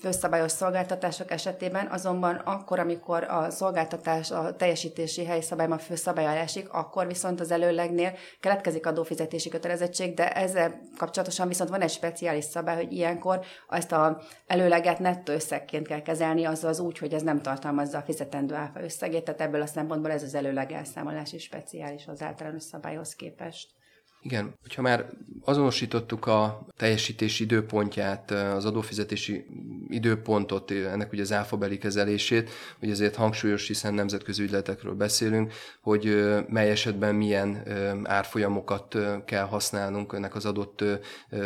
főszabályos 0.00 0.52
szolgáltatások 0.52 1.30
esetében, 1.30 1.86
azonban 1.86 2.34
akkor, 2.34 2.78
amikor 2.78 3.24
a 3.24 3.50
szolgáltatás 3.50 4.30
a 4.30 4.56
teljesítési 4.56 5.24
helyszabályban 5.24 5.78
főszabályra 5.78 6.30
esik, 6.30 6.72
akkor 6.72 7.06
viszont 7.06 7.40
az 7.40 7.50
előlegnél 7.50 8.12
keletkezik 8.40 8.86
adófizetési 8.86 9.48
kötelezettség, 9.48 10.14
de 10.14 10.32
ezzel 10.32 10.80
kapcsolatosan 10.96 11.48
viszont 11.48 11.70
van 11.70 11.80
egy 11.80 11.90
speciális 11.90 12.44
szabály, 12.44 12.76
hogy 12.76 12.92
ilyenkor 12.92 13.40
ezt 13.68 13.92
a 13.92 14.20
előleget 14.46 14.98
nettó 14.98 15.32
összegként 15.32 15.86
kell 15.86 16.02
kezelni, 16.02 16.44
azaz 16.44 16.80
úgy, 16.80 16.98
hogy 16.98 17.12
ez 17.12 17.22
nem 17.22 17.42
tartalmazza 17.42 17.98
a 17.98 18.02
fizetendő 18.02 18.54
áfa 18.54 18.82
összegét, 18.82 19.24
tehát 19.24 19.40
ebből 19.40 19.62
a 19.62 19.66
szempontból 19.66 20.10
ez 20.10 20.22
az 20.22 20.34
előleg 20.34 20.72
elszámolás 20.72 21.32
is 21.32 21.42
speciális 21.42 22.06
az 22.06 22.22
általános 22.22 22.62
szabályhoz 22.62 23.14
képest. 23.14 23.77
Igen, 24.22 24.54
hogyha 24.62 24.82
már 24.82 25.06
azonosítottuk 25.44 26.26
a 26.26 26.66
teljesítési 26.76 27.44
időpontját, 27.44 28.30
az 28.30 28.64
adófizetési 28.64 29.46
időpontot, 29.88 30.70
ennek 30.70 31.12
ugye 31.12 31.22
az 31.22 31.32
áfabeli 31.32 31.78
kezelését, 31.78 32.50
hogy 32.78 32.90
ezért 32.90 33.14
hangsúlyos, 33.14 33.66
hiszen 33.66 33.94
nemzetközi 33.94 34.42
ügyletekről 34.42 34.94
beszélünk, 34.94 35.52
hogy 35.80 36.24
mely 36.48 36.70
esetben 36.70 37.14
milyen 37.14 37.62
árfolyamokat 38.04 38.96
kell 39.24 39.44
használnunk 39.44 40.12
ennek 40.12 40.34
az 40.34 40.44
adott 40.44 40.84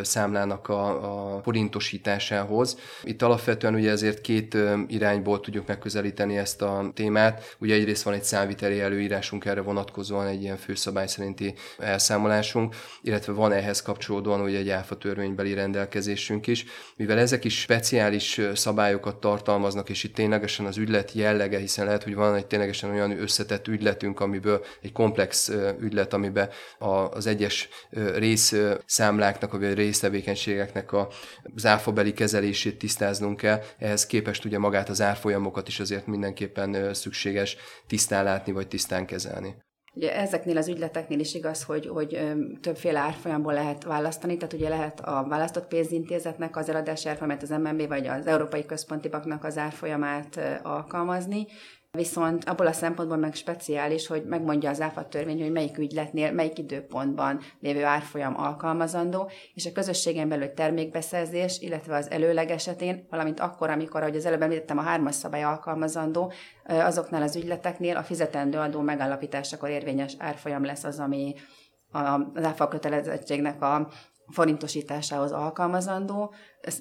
számlának 0.03 0.69
a, 0.69 1.37
a 1.37 1.43
forintosításához. 1.43 2.79
Itt 3.03 3.23
alapvetően 3.23 3.75
ugye 3.75 3.91
ezért 3.91 4.21
két 4.21 4.57
irányból 4.87 5.41
tudjuk 5.41 5.67
megközelíteni 5.67 6.37
ezt 6.37 6.63
a 6.63 6.91
témát. 6.95 7.57
Ugye 7.59 7.75
egyrészt 7.75 8.03
van 8.03 8.15
egy 8.15 8.25
számviteli 8.25 8.81
előírásunk 8.81 9.45
erre 9.45 9.61
vonatkozóan, 9.61 10.27
egy 10.27 10.43
ilyen 10.43 10.57
főszabály 10.57 11.07
szerinti 11.07 11.55
elszámolásunk, 11.79 12.62
illetve 13.03 13.33
van 13.33 13.53
ehhez 13.53 13.83
kapcsolódóan 13.83 14.41
ugye 14.41 14.59
egy 14.59 14.71
áfa 14.71 14.97
törvénybeli 14.97 15.55
rendelkezésünk 15.55 16.47
is. 16.47 16.65
Mivel 16.97 17.19
ezek 17.19 17.45
is 17.45 17.61
speciális 17.61 18.41
szabályokat 18.55 19.21
tartalmaznak, 19.21 19.89
és 19.89 20.05
itt 20.05 20.15
ténylegesen 20.15 20.67
az 20.67 20.77
ügylet 20.77 21.13
jellege, 21.13 21.59
hiszen 21.59 21.85
lehet, 21.85 22.03
hogy 22.03 22.15
van 22.15 22.35
egy 22.35 22.47
ténylegesen 22.47 22.91
olyan 22.91 23.21
összetett 23.21 23.69
ügyletünk, 23.69 24.21
amiből 24.21 24.65
egy 24.83 24.93
komplex 24.93 25.51
ügylet, 25.81 26.13
amiben 26.13 26.51
az 26.79 27.27
egyes 27.27 27.69
részszámláknak, 28.15 29.53
vagy 29.53 29.65
a 29.65 29.75
résztevékenységeknek 29.75 30.93
az 31.55 31.67
áfabeli 31.67 32.13
kezelését 32.13 32.79
tisztáznunk 32.79 33.37
kell. 33.37 33.61
Ehhez 33.79 34.07
képest 34.07 34.45
ugye 34.45 34.59
magát 34.59 34.89
az 34.89 35.01
árfolyamokat 35.01 35.69
is 35.69 35.81
azért 35.81 36.07
mindenképpen 36.07 36.95
szükséges 36.95 37.57
tisztán 37.87 38.25
látni, 38.25 38.53
vagy 38.53 38.69
tisztán 38.69 39.07
kezelni. 39.07 39.55
Ugye 39.95 40.17
ezeknél 40.17 40.57
az 40.57 40.69
ügyleteknél 40.69 41.19
is 41.21 41.35
igaz, 41.35 41.63
hogy, 41.63 41.87
hogy 41.87 42.19
többféle 42.61 42.99
árfolyamból 42.99 43.53
lehet 43.53 43.85
választani, 43.85 44.37
tehát 44.37 44.53
ugye 44.55 44.69
lehet 44.69 45.01
a 45.01 45.27
választott 45.29 45.67
pénzintézetnek 45.67 46.57
az 46.57 46.69
eladási 46.69 47.09
árfolyamát, 47.09 47.43
az 47.43 47.51
MNB 47.51 47.89
vagy 47.89 48.07
az 48.07 48.27
Európai 48.27 48.67
Központi 48.67 49.09
Banknak 49.09 49.45
az 49.45 49.59
árfolyamát 49.59 50.61
alkalmazni, 50.63 51.47
Viszont 51.97 52.45
abból 52.45 52.67
a 52.67 52.73
szempontból 52.73 53.17
meg 53.17 53.35
speciális, 53.35 54.07
hogy 54.07 54.25
megmondja 54.25 54.71
az 54.71 54.81
áfa 54.81 55.09
törvény, 55.09 55.41
hogy 55.43 55.53
melyik 55.53 55.79
ügyletnél, 55.79 56.33
melyik 56.33 56.59
időpontban 56.59 57.41
lévő 57.61 57.85
árfolyam 57.85 58.39
alkalmazandó, 58.39 59.31
és 59.55 59.67
a 59.67 59.73
közösségen 59.73 60.29
belül 60.29 60.55
termékbeszerzés, 60.55 61.61
illetve 61.61 61.97
az 61.97 62.11
előleg 62.11 62.51
esetén, 62.51 63.07
valamint 63.11 63.41
akkor, 63.41 63.71
amikor, 63.71 64.01
ahogy 64.01 64.17
az 64.17 64.27
előbb 64.27 64.43
említettem, 64.43 64.79
a 64.79 64.83
hármas 64.83 65.15
szabály 65.15 65.43
alkalmazandó, 65.43 66.33
azoknál 66.65 67.23
az 67.23 67.37
ügyleteknél 67.37 67.97
a 67.97 68.03
fizetendő 68.03 68.59
adó 68.59 68.81
megállapításakor 68.81 69.69
érvényes 69.69 70.15
árfolyam 70.19 70.65
lesz 70.65 70.85
az, 70.85 70.99
ami 70.99 71.35
az 72.35 72.45
áfa 72.45 72.69
kötelezettségnek 72.69 73.63
a 73.63 73.89
forintosításához 74.33 75.33
alkalmazandó. 75.33 76.35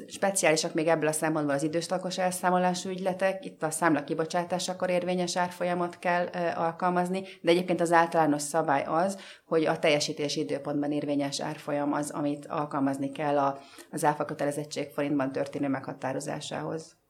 Speciálisak 0.08 0.74
még 0.74 0.88
ebből 0.88 1.08
a 1.08 1.12
szempontból 1.12 1.56
az 1.56 1.64
időszakos 1.64 2.18
elszámolású 2.18 2.90
ügyletek, 2.90 3.46
itt 3.46 3.64
a 3.64 3.72
számla 3.72 4.04
kibocsátásakor 4.04 4.90
érvényes 4.90 5.38
árfolyamat 5.38 6.00
kell 6.00 6.26
alkalmazni, 6.56 7.24
de 7.42 7.52
egyébként 7.52 7.82
az 7.82 7.92
általános 7.92 8.42
szabály 8.42 8.84
az, 8.84 9.18
hogy 9.46 9.66
a 9.66 9.80
teljesítési 9.80 10.40
időpontban 10.40 10.92
érvényes 10.92 11.42
árfolyam 11.42 11.94
az, 11.94 12.10
amit 12.10 12.46
alkalmazni 12.46 13.12
kell 13.12 13.58
az 13.92 14.06
áfa 14.06 14.26
kötelezettség 14.26 14.90
forintban 14.90 15.32
történő 15.32 15.68
meghatározásához. 15.68 17.01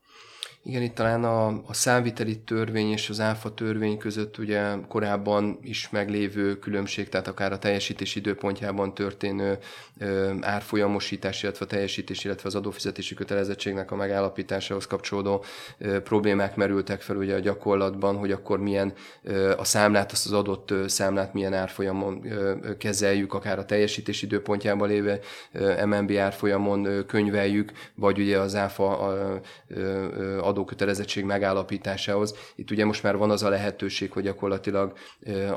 Igen, 0.64 0.82
itt 0.82 0.96
talán 0.96 1.24
a, 1.24 1.48
a 1.48 1.74
számviteli 1.74 2.40
törvény 2.40 2.92
és 2.92 3.10
az 3.10 3.20
áfa 3.20 3.54
törvény 3.54 3.98
között 3.98 4.38
ugye 4.38 4.62
korábban 4.88 5.60
is 5.62 5.90
meglévő 5.90 6.60
különbség, 6.60 7.10
tehát 7.10 7.28
akár 7.28 7.52
a 7.52 7.60
teljesítés 7.60 8.16
időpontjában 8.16 8.94
történő 8.94 9.58
ö, 10.00 10.34
árfolyamosítás, 10.42 11.44
illetve 11.44 11.66
a 11.66 11.68
teljesítés, 11.68 12.24
illetve 12.24 12.48
az 12.48 12.56
adófizetési 12.56 13.16
kötelezettségnek 13.16 13.92
a 13.92 13.96
megállapításához 13.96 14.88
kapcsolódó 14.88 15.44
ö, 15.78 16.02
problémák 16.02 16.56
merültek 16.56 17.02
fel 17.02 17.16
ugye 17.16 17.36
a 17.36 17.40
gyakorlatban, 17.40 18.18
hogy 18.18 18.32
akkor 18.32 18.60
milyen 18.60 18.94
ö, 19.24 19.54
a 19.58 19.64
számlát, 19.64 20.12
azt 20.12 20.26
az 20.26 20.34
adott 20.34 20.72
ö, 20.72 20.88
számlát 20.88 21.34
milyen 21.34 21.54
árfolyamon 21.54 22.32
ö, 22.32 22.54
kezeljük, 22.78 23.34
akár 23.34 23.60
a 23.60 23.66
teljesítés 23.66 24.22
időpontjában 24.22 24.88
lévő 24.88 25.20
ö, 25.52 25.86
MNB 25.86 26.12
árfolyamon 26.12 26.86
ö, 26.86 27.06
könyveljük, 27.06 27.72
vagy 27.96 28.20
ugye 28.20 28.40
az 28.40 28.56
áfa 28.56 29.00
a, 29.00 29.40
ö, 29.68 30.50
adókötelezettség 30.52 31.24
megállapításához. 31.24 32.36
Itt 32.56 32.72
ugye 32.72 32.86
most 32.86 33.04
már 33.04 33.18
van 33.18 33.32
az 33.32 33.44
a 33.44 33.50
lehetőség, 33.50 34.12
hogy 34.12 34.24
gyakorlatilag 34.24 34.94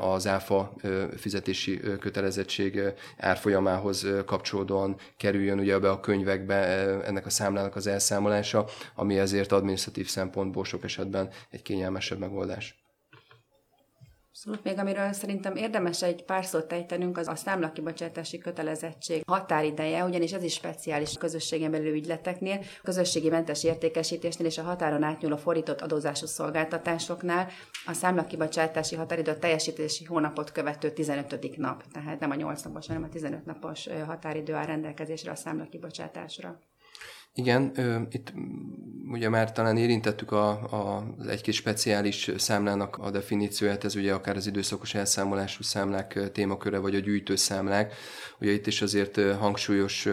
az 0.01 0.27
áfa 0.27 0.73
fizetési 1.17 1.81
kötelezettség 1.99 2.81
árfolyamához 3.17 4.07
kapcsolódóan 4.25 4.95
kerüljön 5.17 5.59
ugye 5.59 5.79
be 5.79 5.89
a 5.89 5.99
könyvekbe 5.99 6.55
ennek 7.03 7.25
a 7.25 7.29
számlának 7.29 7.75
az 7.75 7.87
elszámolása, 7.87 8.65
ami 8.95 9.19
ezért 9.19 9.51
adminisztratív 9.51 10.07
szempontból 10.07 10.63
sok 10.65 10.83
esetben 10.83 11.29
egy 11.49 11.61
kényelmesebb 11.61 12.19
megoldás. 12.19 12.84
Abszolút. 14.35 14.63
Még 14.63 14.79
amiről 14.79 15.13
szerintem 15.13 15.55
érdemes 15.55 16.01
egy 16.01 16.23
pár 16.23 16.45
szót 16.45 16.67
tejtenünk, 16.67 17.17
az 17.17 17.27
a 17.27 17.35
számlakibocsátási 17.35 18.37
kötelezettség 18.37 19.23
határideje, 19.27 20.03
ugyanis 20.03 20.31
ez 20.33 20.43
is 20.43 20.53
speciális 20.53 21.17
közösségen 21.17 21.71
belül 21.71 21.93
ügyleteknél, 21.93 22.59
közösségi 22.83 23.29
mentes 23.29 23.63
értékesítésnél 23.63 24.47
és 24.47 24.57
a 24.57 24.63
határon 24.63 25.03
átnyúló 25.03 25.37
fordított 25.37 25.81
adózású 25.81 26.25
szolgáltatásoknál 26.25 27.47
a 27.85 27.93
számlakibocsátási 27.93 28.95
határidő 28.95 29.31
a 29.31 29.39
teljesítési 29.39 30.03
hónapot 30.03 30.51
követő 30.51 30.91
15. 30.91 31.57
nap, 31.57 31.83
tehát 31.91 32.19
nem 32.19 32.31
a 32.31 32.35
8 32.35 32.61
napos, 32.61 32.87
hanem 32.87 33.03
a 33.03 33.09
15 33.09 33.45
napos 33.45 33.87
határidő 34.05 34.53
áll 34.53 34.65
rendelkezésre 34.65 35.31
a 35.31 35.35
számlakibocsátásra. 35.35 36.59
Igen, 37.37 37.71
itt 38.09 38.33
ugye 39.11 39.29
már 39.29 39.51
talán 39.51 39.77
érintettük 39.77 40.31
a, 40.31 40.49
a, 40.49 41.03
egy-két 41.29 41.53
speciális 41.53 42.31
számlának 42.37 42.97
a 42.97 43.11
definícióját, 43.11 43.83
ez 43.83 43.95
ugye 43.95 44.13
akár 44.13 44.35
az 44.35 44.47
időszakos 44.47 44.93
elszámolású 44.93 45.63
számlák 45.63 46.31
témaköre, 46.31 46.77
vagy 46.77 46.95
a 46.95 46.99
gyűjtőszámlák. 46.99 47.93
Ugye 48.39 48.51
itt 48.51 48.67
is 48.67 48.81
azért 48.81 49.21
hangsúlyos 49.39 50.07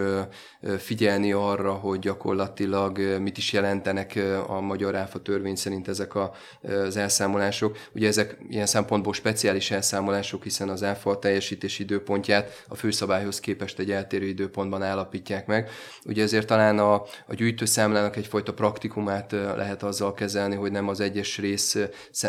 figyelni 0.78 1.32
arra, 1.32 1.72
hogy 1.72 1.98
gyakorlatilag 1.98 2.98
mit 3.20 3.38
is 3.38 3.52
jelentenek 3.52 4.18
a 4.46 4.60
magyar 4.60 4.94
áfa 4.94 5.22
törvény 5.22 5.56
szerint 5.56 5.88
ezek 5.88 6.14
a, 6.14 6.32
az 6.62 6.96
elszámolások. 6.96 7.78
Ugye 7.94 8.06
ezek 8.06 8.38
ilyen 8.48 8.66
szempontból 8.66 9.12
speciális 9.12 9.70
elszámolások, 9.70 10.42
hiszen 10.42 10.68
az 10.68 10.82
áfa 10.82 11.18
teljesítési 11.18 11.82
időpontját 11.82 12.64
a 12.68 12.74
főszabályhoz 12.74 13.40
képest 13.40 13.78
egy 13.78 13.90
eltérő 13.90 14.26
időpontban 14.26 14.82
állapítják 14.82 15.46
meg. 15.46 15.70
Ugye 16.04 16.22
ezért 16.22 16.46
talán 16.46 16.78
a, 16.78 17.02
a 17.26 17.34
gyűjtőszámlának 17.34 18.16
egyfajta 18.16 18.52
praktikumát 18.52 19.32
lehet 19.32 19.82
azzal 19.82 20.14
kezelni, 20.14 20.54
hogy 20.54 20.70
nem 20.70 20.88
az 20.88 21.00
egyes 21.00 21.38
rész, 21.38 21.76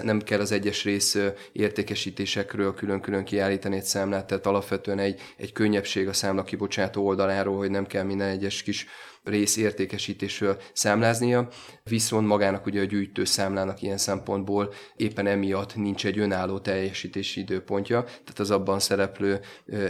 nem 0.01 0.21
kell 0.21 0.39
az 0.39 0.51
egyes 0.51 0.83
rész 0.83 1.17
értékesítésekről 1.51 2.73
külön-külön 2.73 3.23
kiállítani 3.23 3.75
egy 3.75 3.83
számlát, 3.83 4.27
tehát 4.27 4.45
alapvetően 4.45 4.99
egy, 4.99 5.21
egy 5.37 5.51
könnyebbség 5.51 6.07
a 6.07 6.13
számla 6.13 6.43
kibocsátó 6.43 7.05
oldaláról, 7.05 7.57
hogy 7.57 7.71
nem 7.71 7.85
kell 7.85 8.03
minden 8.03 8.29
egyes 8.29 8.63
kis 8.63 8.87
rész 9.23 9.57
értékesítésről 9.57 10.57
számláznia, 10.73 11.47
viszont 11.83 12.27
magának 12.27 12.65
ugye 12.65 12.81
a 12.81 12.85
gyűjtő 12.85 13.23
számlának 13.23 13.81
ilyen 13.81 13.97
szempontból 13.97 14.73
éppen 14.95 15.27
emiatt 15.27 15.75
nincs 15.75 16.05
egy 16.05 16.19
önálló 16.19 16.59
teljesítési 16.59 17.39
időpontja, 17.39 18.03
tehát 18.03 18.39
az 18.39 18.51
abban 18.51 18.79
szereplő 18.79 19.39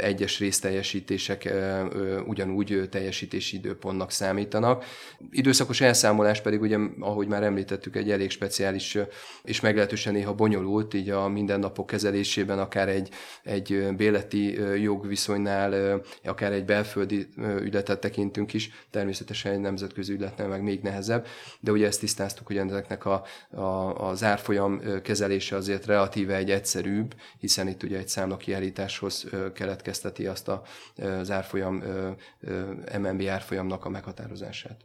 egyes 0.01 0.39
részteljesítések 0.39 1.53
ugyanúgy 2.27 2.89
teljesítési 2.89 3.55
időpontnak 3.55 4.11
számítanak. 4.11 4.85
Időszakos 5.31 5.81
elszámolás 5.81 6.41
pedig 6.41 6.61
ugye, 6.61 6.77
ahogy 6.99 7.27
már 7.27 7.43
említettük, 7.43 7.95
egy 7.95 8.11
elég 8.11 8.29
speciális 8.29 8.97
és 9.43 9.59
meglehetősen 9.59 10.13
néha 10.13 10.33
bonyolult, 10.33 10.93
így 10.93 11.09
a 11.09 11.27
mindennapok 11.27 11.87
kezelésében 11.87 12.59
akár 12.59 12.89
egy, 12.89 13.09
egy 13.43 13.87
béleti 13.95 14.59
jogviszonynál, 14.81 16.01
akár 16.23 16.51
egy 16.51 16.65
belföldi 16.65 17.27
ügyletet 17.61 17.99
tekintünk 17.99 18.53
is, 18.53 18.69
természetesen 18.89 19.21
természetesen 19.23 19.51
egy 19.51 19.59
nemzetközi 19.59 20.13
ügyletnél 20.13 20.47
meg 20.47 20.61
még 20.61 20.81
nehezebb, 20.81 21.25
de 21.59 21.71
ugye 21.71 21.87
ezt 21.87 21.99
tisztáztuk, 21.99 22.47
hogy 22.47 22.57
ezeknek 22.57 23.05
a, 23.05 23.23
a, 23.49 23.61
az 24.09 24.23
árfolyam 24.23 24.81
kezelése 25.01 25.55
azért 25.55 25.85
relatíve 25.85 26.35
egy 26.35 26.51
egyszerűbb, 26.51 27.15
hiszen 27.37 27.67
itt 27.67 27.83
ugye 27.83 27.97
egy 27.97 28.07
számla 28.07 28.37
kiállításhoz 28.37 29.25
keletkezteti 29.53 30.27
azt 30.27 30.47
a, 30.47 30.61
az 31.19 31.31
árfolyam, 31.31 31.83
MNB 32.99 33.27
árfolyamnak 33.27 33.85
a 33.85 33.89
meghatározását. 33.89 34.77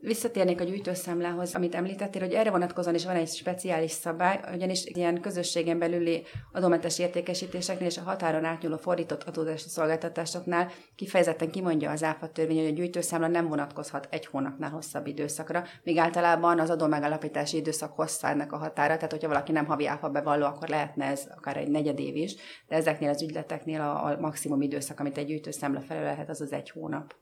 Visszatérnék 0.00 0.60
a 0.60 0.64
gyűjtőszámlához, 0.64 1.54
amit 1.54 1.74
említettél, 1.74 2.22
hogy 2.22 2.32
erre 2.32 2.50
vonatkozóan 2.50 2.94
is 2.94 3.04
van 3.04 3.16
egy 3.16 3.28
speciális 3.28 3.90
szabály, 3.90 4.40
ugyanis 4.54 4.84
ilyen 4.84 5.20
közösségen 5.20 5.78
belüli 5.78 6.22
adómentes 6.52 6.98
értékesítéseknél 6.98 7.88
és 7.88 7.98
a 7.98 8.02
határon 8.02 8.44
átnyúló 8.44 8.76
fordított 8.76 9.22
adózási 9.22 9.68
szolgáltatásoknál 9.68 10.70
kifejezetten 10.94 11.50
kimondja 11.50 11.90
az 11.90 12.02
áfa 12.02 12.28
törvény, 12.28 12.58
hogy 12.58 12.70
a 12.70 12.74
gyűjtőszámla 12.74 13.26
nem 13.26 13.48
vonatkozhat 13.48 14.08
egy 14.10 14.26
hónapnál 14.26 14.70
hosszabb 14.70 15.06
időszakra, 15.06 15.64
míg 15.82 15.96
általában 15.96 16.60
az 16.60 16.70
adó 16.70 16.86
megalapítási 16.86 17.56
időszak 17.56 17.92
hosszának 17.92 18.52
a 18.52 18.56
határa, 18.56 18.94
tehát 18.94 19.12
hogyha 19.12 19.28
valaki 19.28 19.52
nem 19.52 19.66
havi 19.66 19.86
áfa 19.86 20.08
bevalló, 20.08 20.44
akkor 20.44 20.68
lehetne 20.68 21.04
ez 21.04 21.26
akár 21.36 21.56
egy 21.56 21.70
negyed 21.70 21.98
év 21.98 22.16
is, 22.16 22.34
de 22.68 22.76
ezeknél 22.76 23.08
az 23.08 23.22
ügyleteknél 23.22 23.80
a, 23.80 24.04
a 24.04 24.20
maximum 24.20 24.60
időszak, 24.60 25.00
amit 25.00 25.18
egy 25.18 25.26
gyűjtőszámla 25.26 25.80
felel 25.80 26.02
lehet, 26.02 26.28
az 26.28 26.40
az 26.40 26.52
egy 26.52 26.70
hónap. 26.70 27.14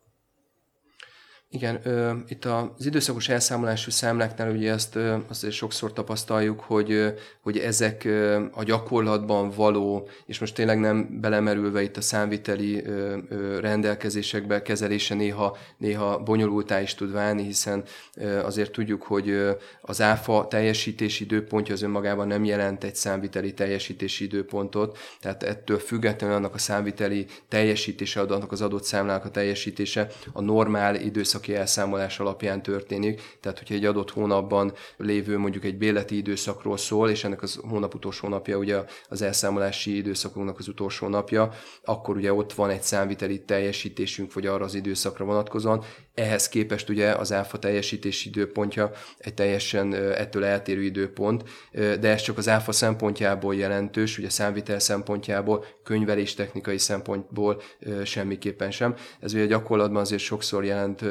Igen, 1.51 1.81
ö, 1.85 2.13
itt 2.29 2.45
az 2.45 2.87
időszakos 2.87 3.29
elszámolású 3.29 3.91
számláknál 3.91 4.51
ugye 4.51 4.73
ezt 4.73 4.95
ö, 4.95 5.17
azért 5.29 5.55
sokszor 5.55 5.93
tapasztaljuk, 5.93 6.61
hogy, 6.61 6.93
ö, 6.93 7.09
hogy 7.41 7.59
ezek 7.59 8.05
ö, 8.05 8.45
a 8.53 8.63
gyakorlatban 8.63 9.51
való, 9.51 10.09
és 10.27 10.39
most 10.39 10.55
tényleg 10.55 10.79
nem 10.79 11.21
belemerülve 11.21 11.83
itt 11.83 11.97
a 11.97 12.01
számviteli 12.01 12.85
ö, 12.85 13.19
ö, 13.29 13.61
rendelkezésekbe 13.61 14.63
kezelése 14.63 15.15
néha, 15.15 15.57
néha 15.79 16.19
bonyolultá 16.19 16.81
is 16.81 16.95
tud 16.95 17.13
válni, 17.13 17.43
hiszen 17.43 17.85
ö, 18.17 18.45
azért 18.45 18.73
tudjuk, 18.73 19.03
hogy 19.03 19.29
ö, 19.29 19.53
az 19.81 20.01
áfa 20.01 20.47
teljesítési 20.49 21.25
időpontja 21.25 21.75
az 21.75 21.83
önmagában 21.83 22.27
nem 22.27 22.45
jelent 22.45 22.85
egy 22.85 22.95
számviteli 22.95 23.55
teljesítési 23.55 24.25
időpontot, 24.25 24.99
tehát 25.21 25.43
ettől 25.43 25.79
függetlenül 25.79 26.37
annak 26.37 26.55
a 26.55 26.59
számviteli 26.59 27.27
teljesítése, 27.49 28.21
annak 28.21 28.53
az 28.53 28.61
adott 28.61 28.85
számlának 28.85 29.25
a 29.25 29.31
teljesítése 29.31 30.09
a 30.33 30.41
normál 30.41 30.95
időszak 30.95 31.36
időszaki 31.37 31.55
elszámolás 31.55 32.21
alapján 32.21 32.63
történik. 32.63 33.37
Tehát, 33.41 33.59
hogyha 33.59 33.75
egy 33.75 33.85
adott 33.85 34.11
hónapban 34.11 34.73
lévő 34.97 35.39
mondjuk 35.39 35.65
egy 35.65 35.77
béleti 35.77 36.17
időszakról 36.17 36.77
szól, 36.77 37.11
és 37.11 37.25
ennek 37.25 37.43
az 37.43 37.61
hónap 37.69 37.95
utolsó 37.95 38.29
napja 38.29 38.57
ugye 38.57 38.85
az 39.09 39.23
elszámolási 39.23 39.97
időszakunknak 39.97 40.59
az 40.59 40.69
utolsó 40.69 41.09
napja, 41.09 41.53
akkor 41.85 42.17
ugye 42.17 42.33
ott 42.33 42.53
van 42.53 42.71
egy 42.71 42.83
számviteli 42.83 43.45
teljesítésünk, 43.45 44.33
vagy 44.33 44.47
arra 44.47 44.65
az 44.65 44.75
időszakra 44.75 45.25
vonatkozóan. 45.25 45.85
Ehhez 46.17 46.49
képest 46.49 46.89
ugye 46.89 47.11
az 47.11 47.33
áfa 47.33 47.59
teljesítési 47.59 48.29
időpontja 48.29 48.91
egy 49.19 49.35
teljesen 49.35 49.95
ettől 49.95 50.45
eltérő 50.45 50.83
időpont, 50.83 51.45
de 51.73 52.09
ez 52.09 52.21
csak 52.21 52.39
az 52.39 52.49
áfa 52.49 52.73
szempontjából 52.73 53.55
jelentős, 53.55 54.19
ugye 54.19 54.31
számvitel 54.31 54.79
szempontjából, 54.79 55.65
könyvelés 55.83 56.35
technikai 56.35 56.79
szempontból 56.79 57.63
semmiképpen 58.05 58.71
sem. 58.71 58.95
Ez 59.21 59.33
ugye 59.33 59.47
gyakorlatban 59.47 60.01
azért 60.01 60.23
sokszor 60.23 60.65
jelent 60.65 61.05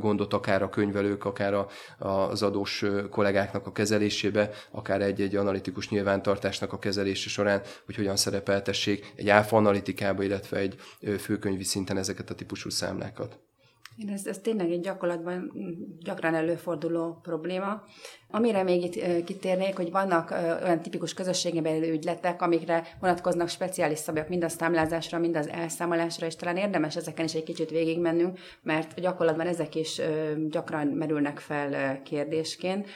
gondot 0.00 0.32
akár 0.32 0.62
a 0.62 0.68
könyvelők, 0.68 1.24
akár 1.24 1.54
a, 1.54 1.68
az 1.98 2.42
adós 2.42 2.84
kollégáknak 3.10 3.66
a 3.66 3.72
kezelésébe, 3.72 4.50
akár 4.70 5.02
egy-egy 5.02 5.36
analitikus 5.36 5.88
nyilvántartásnak 5.88 6.72
a 6.72 6.78
kezelése 6.78 7.28
során, 7.28 7.62
hogy 7.86 7.94
hogyan 7.94 8.16
szerepeltessék 8.16 9.12
egy 9.16 9.28
áfa 9.28 9.56
analitikába, 9.56 10.22
illetve 10.22 10.58
egy 10.58 10.74
főkönyvi 11.18 11.64
szinten 11.64 11.96
ezeket 11.96 12.30
a 12.30 12.34
típusú 12.34 12.70
számlákat. 12.70 13.38
Én 13.98 14.08
ez, 14.08 14.26
ez 14.26 14.38
tényleg 14.38 14.70
egy 14.70 14.80
gyakorlatban 14.80 15.52
gyakran 16.00 16.34
előforduló 16.34 17.18
probléma. 17.22 17.82
Amire 18.30 18.62
még 18.62 18.82
itt 18.82 19.24
kitérnék, 19.24 19.76
hogy 19.76 19.90
vannak 19.90 20.30
olyan 20.62 20.80
tipikus 20.80 21.14
közösségi 21.14 21.60
belül 21.60 21.88
ügyletek, 21.88 22.42
amikre 22.42 22.86
vonatkoznak 23.00 23.48
speciális 23.48 23.98
szabályok 23.98 24.28
mind 24.28 24.44
a 24.44 24.48
számlázásra, 24.48 25.18
mind 25.18 25.36
az 25.36 25.48
elszámolásra, 25.48 26.26
és 26.26 26.36
talán 26.36 26.56
érdemes 26.56 26.96
ezeken 26.96 27.24
is 27.24 27.34
egy 27.34 27.42
kicsit 27.42 27.70
végigmennünk, 27.70 28.38
mert 28.62 29.00
gyakorlatban 29.00 29.46
ezek 29.46 29.74
is 29.74 30.00
gyakran 30.50 30.86
merülnek 30.86 31.38
fel 31.38 32.02
kérdésként. 32.02 32.88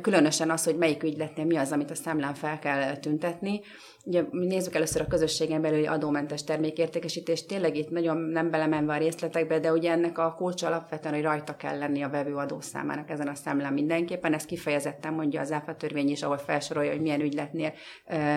Különösen 0.00 0.50
az, 0.50 0.64
hogy 0.64 0.76
melyik 0.76 1.02
ügyletnél 1.02 1.44
mi 1.44 1.56
az, 1.56 1.72
amit 1.72 1.90
a 1.90 1.94
számlán 1.94 2.34
fel 2.34 2.58
kell 2.58 2.96
tüntetni. 2.96 3.60
Ugye 4.04 4.24
nézzük 4.30 4.74
először 4.74 5.00
a 5.00 5.06
közösségen 5.06 5.60
belüli 5.60 5.86
adómentes 5.86 6.44
termékértékesítést. 6.44 7.46
Tényleg 7.46 7.76
itt 7.76 7.90
nagyon 7.90 8.16
nem 8.16 8.50
belemenve 8.50 8.94
a 8.94 8.98
részletekbe, 8.98 9.58
de 9.58 9.72
ugye 9.72 9.90
ennek 9.90 10.18
a 10.18 10.34
kulcsa 10.34 10.66
alapvetően, 10.66 11.14
hogy 11.14 11.22
rajta 11.22 11.56
kell 11.56 11.78
lenni 11.78 12.02
a 12.02 12.08
vevő 12.08 12.34
adószámának 12.34 13.10
ezen 13.10 13.28
a 13.28 13.34
számlán 13.34 13.72
mindenképpen. 13.72 14.34
Ez 14.34 14.44
kifejezetten 14.44 15.14
mondja 15.14 15.40
az 15.40 15.52
áfa 15.52 15.76
törvény 15.76 16.08
is, 16.08 16.22
ahol 16.22 16.38
felsorolja, 16.38 16.90
hogy 16.90 17.00
milyen 17.00 17.20
ügyletnél 17.20 17.72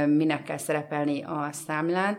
minek 0.05 0.43
kell 0.43 0.58
szerepelni 0.58 1.23
a 1.23 1.49
számlán. 1.51 2.17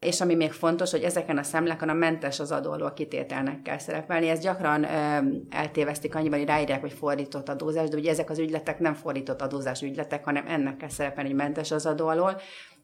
És 0.00 0.20
ami 0.20 0.34
még 0.34 0.52
fontos, 0.52 0.90
hogy 0.90 1.02
ezeken 1.02 1.38
a 1.38 1.42
számlákon 1.42 1.88
a 1.88 1.92
mentes 1.92 2.40
az 2.40 2.52
adóról 2.52 2.92
kitételnek 2.92 3.62
kell 3.62 3.78
szerepelni. 3.78 4.28
Ez 4.28 4.40
gyakran 4.40 4.84
ö, 4.84 5.18
eltévesztik 5.50 6.14
annyiban, 6.14 6.38
hogy 6.38 6.48
ráírják, 6.48 6.80
hogy 6.80 6.92
fordított 6.92 7.48
adózás, 7.48 7.88
de 7.88 7.96
ugye 7.96 8.10
ezek 8.10 8.30
az 8.30 8.38
ügyletek 8.38 8.78
nem 8.78 8.94
fordított 8.94 9.42
adózás 9.42 9.82
ügyletek, 9.82 10.24
hanem 10.24 10.44
ennek 10.46 10.76
kell 10.76 10.88
szerepelni, 10.88 11.28
hogy 11.28 11.38
mentes 11.38 11.70
az 11.70 11.86
adó 11.86 12.06
alól 12.06 12.40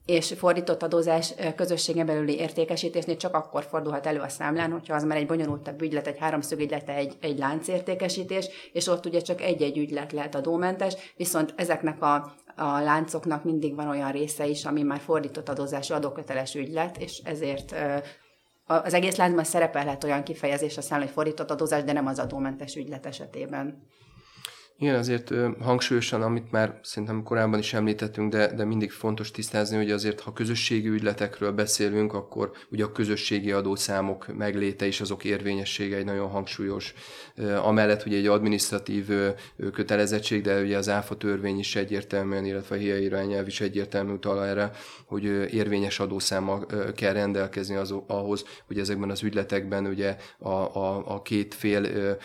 és 0.06 0.34
fordított 0.36 0.82
adózás 0.82 1.34
közösségen 1.56 2.06
belüli 2.06 2.38
értékesítésnél 2.38 3.16
csak 3.16 3.34
akkor 3.34 3.64
fordulhat 3.64 4.06
elő 4.06 4.20
a 4.20 4.28
számlán, 4.28 4.70
hogyha 4.70 4.94
az 4.94 5.04
már 5.04 5.16
egy 5.16 5.26
bonyolultabb 5.26 5.82
ügylet, 5.82 6.06
egy 6.06 6.18
háromszög 6.18 6.60
ügylet, 6.60 6.88
egy, 6.88 7.16
egy 7.20 7.38
láncértékesítés, 7.38 8.48
és 8.72 8.86
ott 8.86 9.06
ugye 9.06 9.20
csak 9.20 9.40
egy-egy 9.40 9.78
ügylet 9.78 10.12
lehet 10.12 10.34
adómentes, 10.34 10.94
viszont 11.16 11.54
ezeknek 11.56 12.02
a, 12.02 12.34
a 12.56 12.80
láncoknak 12.80 13.44
mindig 13.44 13.74
van 13.74 13.88
olyan 13.88 14.12
része 14.12 14.46
is, 14.46 14.64
ami 14.64 14.82
már 14.82 15.00
fordított 15.00 15.48
adózású 15.48 15.94
adóköteles 15.94 16.54
ügylet, 16.54 16.98
és 16.98 17.18
ezért 17.24 17.74
az 18.66 18.94
egész 18.94 19.16
láncban 19.16 19.44
szerepelhet 19.44 20.04
olyan 20.04 20.22
kifejezés 20.22 20.76
a 20.76 20.80
számlán, 20.80 21.06
hogy 21.06 21.16
fordított 21.16 21.50
adózás, 21.50 21.84
de 21.84 21.92
nem 21.92 22.06
az 22.06 22.18
adómentes 22.18 22.76
ügylet 22.76 23.06
esetében. 23.06 23.82
Igen, 24.78 24.94
azért 24.94 25.32
hangsúlyosan, 25.60 26.22
amit 26.22 26.50
már 26.50 26.78
szerintem 26.82 27.22
korábban 27.22 27.58
is 27.58 27.74
említettünk, 27.74 28.32
de, 28.32 28.54
de 28.54 28.64
mindig 28.64 28.90
fontos 28.90 29.30
tisztázni, 29.30 29.76
hogy 29.76 29.90
azért, 29.90 30.20
ha 30.20 30.32
közösségi 30.32 30.88
ügyletekről 30.88 31.52
beszélünk, 31.52 32.12
akkor 32.12 32.52
ugye 32.70 32.84
a 32.84 32.92
közösségi 32.92 33.52
adószámok 33.52 34.36
megléte 34.36 34.86
és 34.86 35.00
azok 35.00 35.24
érvényessége 35.24 35.96
egy 35.96 36.04
nagyon 36.04 36.28
hangsúlyos. 36.28 36.94
Amellett 37.62 38.02
hogy 38.02 38.14
egy 38.14 38.26
administratív 38.26 39.10
kötelezettség, 39.72 40.42
de 40.42 40.60
ugye 40.60 40.76
az 40.76 40.88
ÁFA 40.88 41.16
törvény 41.16 41.58
is 41.58 41.76
egyértelműen, 41.76 42.44
illetve 42.44 42.76
a 42.76 42.78
HIA 42.78 42.98
irányelv 42.98 43.46
is 43.46 43.60
egyértelmű 43.60 44.12
utal 44.12 44.44
erre, 44.44 44.70
hogy 45.06 45.24
érvényes 45.54 46.00
adószámmal 46.00 46.66
kell 46.94 47.12
rendelkezni 47.12 47.74
az, 47.74 47.94
ahhoz, 48.06 48.44
hogy 48.66 48.78
ezekben 48.78 49.10
az 49.10 49.22
ügyletekben 49.22 49.86
ugye 49.86 50.16
a, 50.38 50.48
a, 50.48 51.14
a 51.14 51.22
két 51.22 51.54
fél 51.54 52.16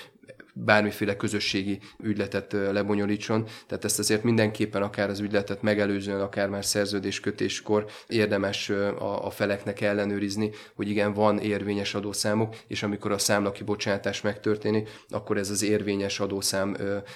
bármiféle 0.54 1.16
közösségi 1.16 1.80
ügyletet 2.04 2.52
lebonyolítson. 2.52 3.48
Tehát 3.68 3.86
ezt 3.86 4.00
azért 4.00 4.24
mindenképpen 4.24 4.82
akár 4.82 5.10
az 5.10 5.20
ügyletet 5.20 5.62
megelőzően, 5.62 6.22
akár 6.22 6.50
már 6.50 6.66
szerződéskötéskor 6.66 7.86
érdemes 8.08 8.70
a, 9.00 9.30
feleknek 9.30 9.82
ellenőrizni, 9.82 10.52
hogy 10.76 10.90
igen, 10.90 11.14
van 11.14 11.40
érvényes 11.40 11.94
adószámok, 11.94 12.56
és 12.68 12.84
amikor 12.84 13.12
a 13.12 13.18
számlakibocsátás 13.18 14.22
megtörténik, 14.22 14.90
akkor 15.10 15.38
ez 15.38 15.50
az 15.50 15.64
érvényes 15.64 16.20
adószám 16.20 16.76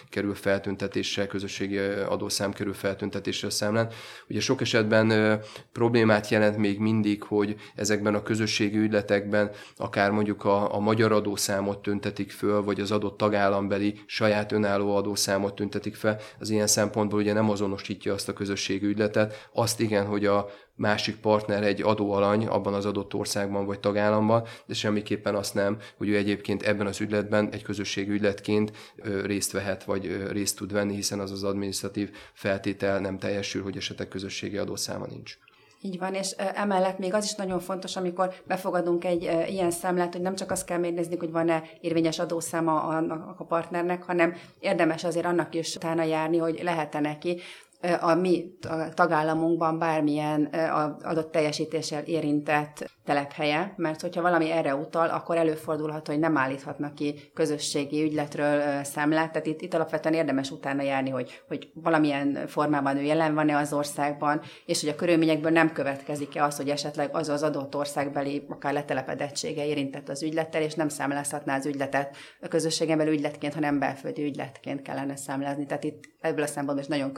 kerül 0.10 0.36
feltüntetésre, 0.36 1.28
közösségi 1.28 1.78
adószám 2.08 2.54
kerül 2.54 2.74
feltüntetésre 2.74 3.48
a 3.48 3.52
számlán. 3.52 3.92
Ugye 4.30 4.40
sok 4.40 4.62
esetben 4.62 5.40
problémát 5.72 6.30
jelent 6.30 6.58
még 6.58 6.80
mindig, 6.80 7.24
hogy 7.24 7.56
ezekben 7.76 8.16
a 8.16 8.24
közösségi 8.24 8.78
ügyletekben 8.78 9.52
akár 9.78 10.12
mondjuk 10.12 10.46
a, 10.46 10.76
a 10.76 10.80
magyar 10.80 11.12
adószámot 11.12 11.82
tüntetik 11.82 12.32
föl, 12.32 12.64
vagy 12.64 12.80
az 12.80 12.92
adott 12.92 13.22
tagállambeli 13.24 14.02
saját 14.06 14.52
önálló 14.52 14.96
adószámot 14.96 15.56
tüntetik 15.56 15.96
fel, 15.96 16.20
az 16.40 16.50
ilyen 16.50 16.68
szempontból 16.68 17.20
ugye 17.20 17.34
nem 17.34 17.50
azonosítja 17.50 18.14
azt 18.14 18.30
a 18.30 18.34
közösségi 18.34 18.86
ügyletet, 18.86 19.50
azt 19.54 19.80
igen, 19.80 20.06
hogy 20.06 20.26
a 20.26 20.50
másik 20.76 21.16
partner 21.16 21.64
egy 21.64 21.82
adóalany 21.82 22.48
abban 22.48 22.74
az 22.74 22.86
adott 22.86 23.14
országban 23.14 23.66
vagy 23.66 23.80
tagállamban, 23.80 24.44
de 24.66 24.74
semmiképpen 24.74 25.36
azt 25.36 25.54
nem, 25.54 25.78
hogy 25.98 26.10
ő 26.10 26.16
egyébként 26.16 26.62
ebben 26.62 26.88
az 26.88 27.02
ügyletben 27.02 27.50
egy 27.52 27.64
közösségi 27.64 28.12
ügyletként 28.12 28.72
részt 29.24 29.52
vehet, 29.52 29.84
vagy 29.84 30.32
részt 30.32 30.58
tud 30.58 30.72
venni, 30.72 30.96
hiszen 30.96 31.20
az 31.20 31.32
az 31.32 31.44
administratív 31.44 32.12
feltétel 32.34 33.00
nem 33.00 33.18
teljesül, 33.18 33.64
hogy 33.64 33.78
esetleg 33.78 34.08
közösségi 34.08 34.58
adószáma 34.58 35.06
nincs. 35.06 35.38
Így 35.86 36.00
van, 36.00 36.14
és 36.14 36.32
emellett 36.32 36.98
még 36.98 37.14
az 37.14 37.24
is 37.24 37.36
nagyon 37.36 37.60
fontos, 37.60 37.96
amikor 37.96 38.34
befogadunk 38.48 39.06
egy 39.06 39.24
ilyen 39.48 39.72
számlát, 39.72 40.14
hogy 40.14 40.22
nem 40.22 40.36
csak 40.36 40.52
azt 40.52 40.66
kell 40.66 40.78
megnézni, 40.78 41.18
hogy 41.18 41.32
van-e 41.32 41.64
érvényes 41.82 42.20
adószáma 42.20 42.82
a, 42.82 43.34
a 43.38 43.44
partnernek, 43.44 44.04
hanem 44.04 44.36
érdemes 44.60 45.04
azért 45.04 45.26
annak 45.26 45.56
is 45.56 45.76
utána 45.76 46.04
járni, 46.04 46.38
hogy 46.38 46.60
lehet-e 46.64 47.00
neki 47.00 47.40
a 48.00 48.14
mi 48.14 48.58
tagállamunkban 48.94 49.80
bármilyen 49.80 50.44
adott 51.04 51.32
teljesítéssel 51.32 52.04
érintett 52.04 52.92
telephelye, 53.06 53.74
mert 53.78 54.02
hogyha 54.02 54.22
valami 54.22 54.52
erre 54.52 54.76
utal, 54.76 55.10
akkor 55.10 55.38
előfordulhat, 55.38 56.08
hogy 56.08 56.20
nem 56.20 56.38
állíthatnak 56.38 56.96
ki 56.96 57.32
közösségi 57.34 58.04
ügyletről 58.04 58.84
számlát. 58.84 59.32
Tehát 59.32 59.48
itt, 59.48 59.62
itt 59.62 59.74
alapvetően 59.74 60.16
érdemes 60.16 60.52
utána 60.52 60.82
járni, 60.82 61.10
hogy, 61.10 61.42
hogy 61.48 61.72
valamilyen 61.74 62.48
formában 62.48 62.98
ő 62.98 63.02
jelen 63.02 63.34
van-e 63.34 63.58
az 63.58 63.74
országban, 63.74 64.42
és 64.66 64.82
hogy 64.82 64.90
a 64.90 64.96
körülményekből 64.96 65.52
nem 65.52 65.72
következik-e 65.72 66.44
az, 66.44 66.58
hogy 66.58 66.70
esetleg 66.70 67.10
az 67.16 67.30
az 67.30 67.44
adott 67.44 67.76
országbeli, 67.76 68.46
akár 68.50 68.74
letelepedettsége 68.74 69.66
érintett 69.66 70.10
az 70.10 70.24
ügylettel, 70.24 70.62
és 70.62 70.74
nem 70.74 70.90
számlázhatná 70.90 71.58
az 71.58 71.66
ügyletet 71.66 72.16
a 72.42 72.48
közösségen 72.48 72.98
belül 72.98 73.14
ügyletként, 73.14 73.54
hanem 73.54 73.80
belföldi 73.80 74.24
ügyletként 74.24 74.82
kellene 74.82 75.16
számlázni. 75.16 75.66
Tehát 75.66 75.84
itt 75.84 76.04
ebből 76.20 76.44
a 76.44 76.48
szempontból 76.48 76.80
is 76.80 76.88
nagyon 76.88 77.14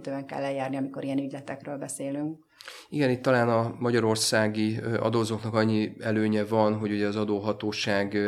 körültekintően 0.00 0.26
kell 0.26 0.42
eljárni, 0.42 0.76
amikor 0.76 1.04
ilyen 1.04 1.18
ügyletekről 1.18 1.78
beszélünk. 1.78 2.44
Igen, 2.88 3.10
itt 3.10 3.22
talán 3.22 3.48
a 3.48 3.74
magyarországi 3.78 4.80
adózóknak 5.00 5.54
annyi 5.54 5.96
előnye 6.00 6.44
van, 6.44 6.78
hogy 6.78 6.92
ugye 6.92 7.06
az 7.06 7.16
adóhatóság 7.16 8.18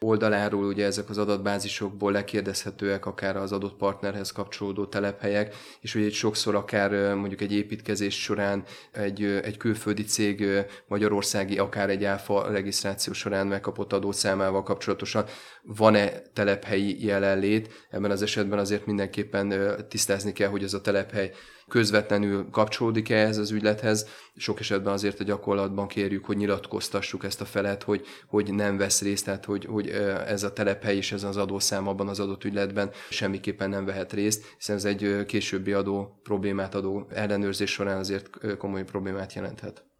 oldaláról 0.00 0.64
ugye 0.64 0.84
ezek 0.84 1.08
az 1.10 1.18
adatbázisokból 1.18 2.12
lekérdezhetőek 2.12 3.06
akár 3.06 3.36
az 3.36 3.52
adott 3.52 3.76
partnerhez 3.76 4.32
kapcsolódó 4.32 4.86
telephelyek, 4.86 5.54
és 5.80 5.94
ugye 5.94 6.04
egy 6.04 6.12
sokszor 6.12 6.54
akár 6.54 7.14
mondjuk 7.14 7.40
egy 7.40 7.52
építkezés 7.52 8.22
során 8.22 8.64
egy, 8.92 9.22
egy 9.22 9.56
külföldi 9.56 10.04
cég 10.04 10.46
magyarországi, 10.86 11.58
akár 11.58 11.90
egy 11.90 12.04
áfa 12.04 12.50
regisztráció 12.50 13.12
során 13.12 13.46
megkapott 13.46 13.92
adószámával 13.92 14.62
kapcsolatosan 14.62 15.24
van-e 15.62 16.10
telephelyi 16.32 17.04
jelenlét, 17.04 17.86
ebben 17.90 18.10
az 18.10 18.22
esetben 18.22 18.58
azért 18.58 18.86
mindenképpen 18.86 19.74
tisztázni 19.88 20.32
kell, 20.32 20.48
hogy 20.48 20.62
ez 20.62 20.74
a 20.74 20.80
telephely 20.80 21.32
közvetlenül 21.72 22.50
kapcsolódik-e 22.50 23.16
ez 23.16 23.38
az 23.38 23.50
ügylethez. 23.50 24.06
Sok 24.36 24.60
esetben 24.60 24.92
azért 24.92 25.20
a 25.20 25.24
gyakorlatban 25.24 25.86
kérjük, 25.86 26.24
hogy 26.24 26.36
nyilatkoztassuk 26.36 27.24
ezt 27.24 27.40
a 27.40 27.44
felet, 27.44 27.82
hogy, 27.82 28.06
hogy 28.26 28.54
nem 28.54 28.76
vesz 28.76 29.02
részt, 29.02 29.24
tehát 29.24 29.44
hogy, 29.44 29.64
hogy 29.64 29.88
ez 30.26 30.42
a 30.42 30.52
telephely 30.52 30.96
és 30.96 31.12
ez 31.12 31.22
az 31.22 31.36
adószám 31.36 31.88
abban 31.88 32.08
az 32.08 32.20
adott 32.20 32.44
ügyletben 32.44 32.90
semmiképpen 33.10 33.70
nem 33.70 33.84
vehet 33.84 34.12
részt, 34.12 34.44
hiszen 34.58 34.76
ez 34.76 34.84
egy 34.84 35.24
későbbi 35.26 35.72
adó 35.72 36.20
problémát 36.22 36.74
adó 36.74 37.06
ellenőrzés 37.10 37.70
során 37.70 37.98
azért 37.98 38.56
komoly 38.58 38.84
problémát 38.84 39.32
jelenthet. 39.32 39.91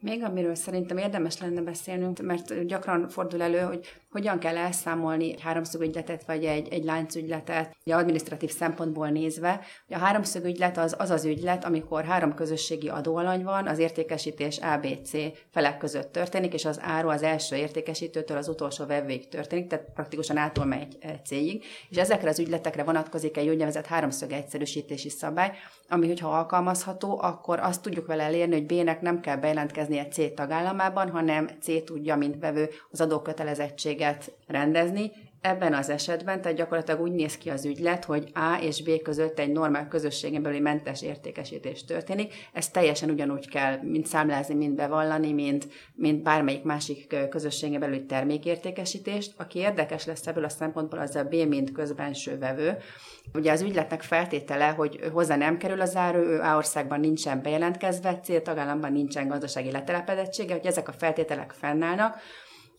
Még 0.00 0.24
amiről 0.24 0.54
szerintem 0.54 0.96
érdemes 0.96 1.40
lenne 1.40 1.60
beszélnünk, 1.60 2.18
mert 2.20 2.66
gyakran 2.66 3.08
fordul 3.08 3.42
elő, 3.42 3.58
hogy 3.58 3.86
hogyan 4.10 4.38
kell 4.38 4.56
elszámolni 4.56 5.32
egy 5.32 5.40
háromszögügyletet 5.40 6.24
vagy 6.24 6.44
egy, 6.44 6.68
egy 6.72 6.84
láncügyletet, 6.84 7.76
ugye 7.84 7.94
administratív 7.94 8.50
szempontból 8.50 9.08
nézve. 9.08 9.60
Ugye 9.86 9.96
a 9.96 9.98
háromszögügylet 9.98 10.78
az 10.78 10.94
az 10.98 11.10
az 11.10 11.24
ügylet, 11.24 11.64
amikor 11.64 12.04
három 12.04 12.34
közösségi 12.34 12.88
adóalany 12.88 13.42
van, 13.42 13.66
az 13.66 13.78
értékesítés 13.78 14.58
ABC 14.58 15.10
felek 15.50 15.78
között 15.78 16.12
történik, 16.12 16.54
és 16.54 16.64
az 16.64 16.78
áru 16.82 17.08
az 17.08 17.22
első 17.22 17.56
értékesítőtől 17.56 18.36
az 18.36 18.48
utolsó 18.48 18.86
vevőig 18.86 19.28
történik, 19.28 19.66
tehát 19.66 19.86
praktikusan 19.94 20.36
ától 20.36 20.64
megy 20.64 20.98
cégig, 21.24 21.64
és 21.88 21.96
ezekre 21.96 22.28
az 22.28 22.38
ügyletekre 22.38 22.82
vonatkozik 22.82 23.36
egy 23.36 23.48
úgynevezett 23.48 23.86
háromszög 23.86 24.32
egyszerűsítési 24.32 25.08
szabály, 25.08 25.52
ami, 25.88 26.06
hogyha 26.06 26.28
alkalmazható, 26.28 27.18
akkor 27.22 27.58
azt 27.60 27.82
tudjuk 27.82 28.06
vele 28.06 28.22
elérni, 28.22 28.54
hogy 28.54 28.66
B-nek 28.66 29.00
nem 29.00 29.20
kell 29.20 29.36
bejelentkeznie 29.36 30.06
C 30.06 30.34
tagállamában, 30.34 31.10
hanem 31.10 31.48
C 31.60 31.84
tudja, 31.84 32.16
mint 32.16 32.38
vevő, 32.40 32.68
az 32.90 33.00
adókötelezettséget 33.00 34.32
rendezni. 34.46 35.12
Ebben 35.46 35.74
az 35.74 35.88
esetben, 35.88 36.40
tehát 36.40 36.56
gyakorlatilag 36.56 37.00
úgy 37.00 37.12
néz 37.12 37.38
ki 37.38 37.50
az 37.50 37.64
ügylet, 37.64 38.04
hogy 38.04 38.30
A 38.34 38.58
és 38.60 38.82
B 38.82 39.02
között 39.02 39.38
egy 39.38 39.52
normál 39.52 39.88
közösségen 39.88 40.42
belüli 40.42 40.60
mentes 40.60 41.02
értékesítés 41.02 41.84
történik. 41.84 42.34
Ezt 42.52 42.72
teljesen 42.72 43.10
ugyanúgy 43.10 43.48
kell 43.48 43.78
mint 43.82 44.06
számlázni, 44.06 44.54
mint 44.54 44.74
bevallani, 44.74 45.32
mint, 45.32 45.66
mint 45.94 46.22
bármelyik 46.22 46.62
másik 46.62 47.16
közösségen 47.30 47.80
belüli 47.80 48.04
termékértékesítést. 48.04 49.32
Aki 49.36 49.58
érdekes 49.58 50.06
lesz 50.06 50.26
ebből 50.26 50.44
a 50.44 50.48
szempontból, 50.48 50.98
az 50.98 51.16
a 51.16 51.24
B, 51.24 51.34
mint 51.34 51.72
közbenső 51.72 52.38
vevő, 52.38 52.76
Ugye 53.34 53.52
az 53.52 53.62
ügyletnek 53.62 54.02
feltétele, 54.02 54.68
hogy 54.68 55.00
hozzá 55.12 55.36
nem 55.36 55.56
kerül 55.58 55.80
az 55.80 55.96
áru, 55.96 56.18
ő 56.18 56.40
A 56.40 56.56
országban 56.56 57.00
nincsen 57.00 57.42
bejelentkezve, 57.42 58.20
C 58.22 58.42
tagállamban 58.42 58.92
nincsen 58.92 59.28
gazdasági 59.28 59.70
letelepedettsége, 59.70 60.54
hogy 60.54 60.66
ezek 60.66 60.88
a 60.88 60.92
feltételek 60.92 61.52
fennállnak, 61.58 62.16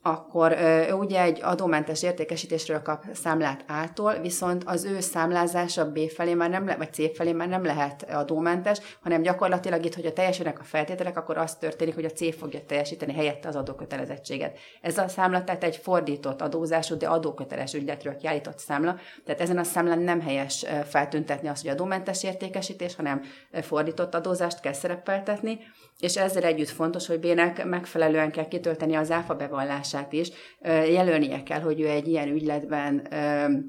akkor 0.02 0.52
ő 0.90 0.94
ugye 0.94 1.22
egy 1.22 1.40
adómentes 1.44 2.04
értékesítésről 2.04 2.82
kap 2.82 3.04
számlát 3.14 3.66
A-tól, 3.68 4.14
viszont 4.14 4.64
az 4.66 4.84
ő 4.84 5.00
számlázása 5.00 5.92
B 5.92 6.00
felé 6.10 6.34
már 6.34 6.50
nem, 6.50 6.66
le, 6.66 6.76
vagy 6.76 6.94
C 6.94 7.16
felé 7.16 7.32
már 7.32 7.48
nem 7.48 7.64
lehet 7.64 8.10
adómentes, 8.12 8.80
hanem 9.02 9.22
gyakorlatilag 9.22 9.86
itt, 9.86 9.96
hogy 9.96 10.06
a 10.06 10.14
teljesülnek 10.14 10.60
a 10.60 10.64
feltételek, 10.64 11.18
akkor 11.18 11.38
az 11.38 11.56
történik, 11.56 11.96
hogy 11.96 12.06
a 12.06 12.10
C 12.10 12.36
fogja 12.38 12.60
teljesíteni 12.68 13.14
helyette 13.14 13.48
az 13.48 13.56
adókötelezettséget. 13.56 14.58
Ez 14.82 14.98
a 14.98 15.08
számla 15.08 15.44
tehát 15.44 15.64
egy 15.64 15.76
fordított 15.76 16.42
adózású, 16.42 16.98
de 16.98 17.08
adóköteles 17.08 17.74
ügyletről 17.74 18.16
kiállított 18.16 18.60
számla, 18.60 18.96
tehát 19.26 19.42
ezen 19.42 19.58
a 19.58 19.64
számlán 19.64 20.00
nem 20.00 20.22
helyes 20.22 20.66
feltüntetni 20.86 21.48
azt, 21.48 21.62
hogy 21.62 21.72
adómentes 21.72 22.24
értékesítés, 22.24 22.96
hanem 22.96 23.22
fordított 23.62 24.16
adózást 24.16 24.60
kell 24.60 24.74
szerepeltetni, 24.74 25.60
és 26.00 26.18
ezzel 26.18 26.44
együtt 26.44 26.70
fontos, 26.70 27.08
hogy 27.08 27.20
Bének 27.20 27.66
megfelelően 27.66 28.32
kell 28.32 28.48
kitölteni 28.48 28.96
az 28.96 29.12
áfa 29.12 29.36
bevallását 29.36 30.14
is. 30.14 30.30
Jelölnie 30.64 31.44
kell, 31.44 31.60
hogy 31.60 31.82
ő 31.82 31.88
egy 31.88 32.08
ilyen 32.08 32.30
ügyletben 32.30 33.08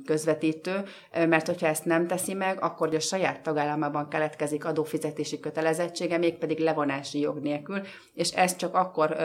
közvetítő, 0.04 0.82
mert 1.28 1.46
hogyha 1.46 1.66
ezt 1.66 1.84
nem 1.84 2.06
teszi 2.06 2.34
meg, 2.34 2.58
akkor 2.60 2.94
a 2.94 3.00
saját 3.00 3.40
tagállamában 3.40 4.08
keletkezik 4.08 4.64
adófizetési 4.64 5.40
kötelezettsége, 5.40 6.18
mégpedig 6.18 6.58
levonási 6.58 7.20
jog 7.20 7.38
nélkül, 7.38 7.80
és 8.14 8.30
ezt 8.30 8.58
csak 8.58 8.74
akkor 8.74 9.16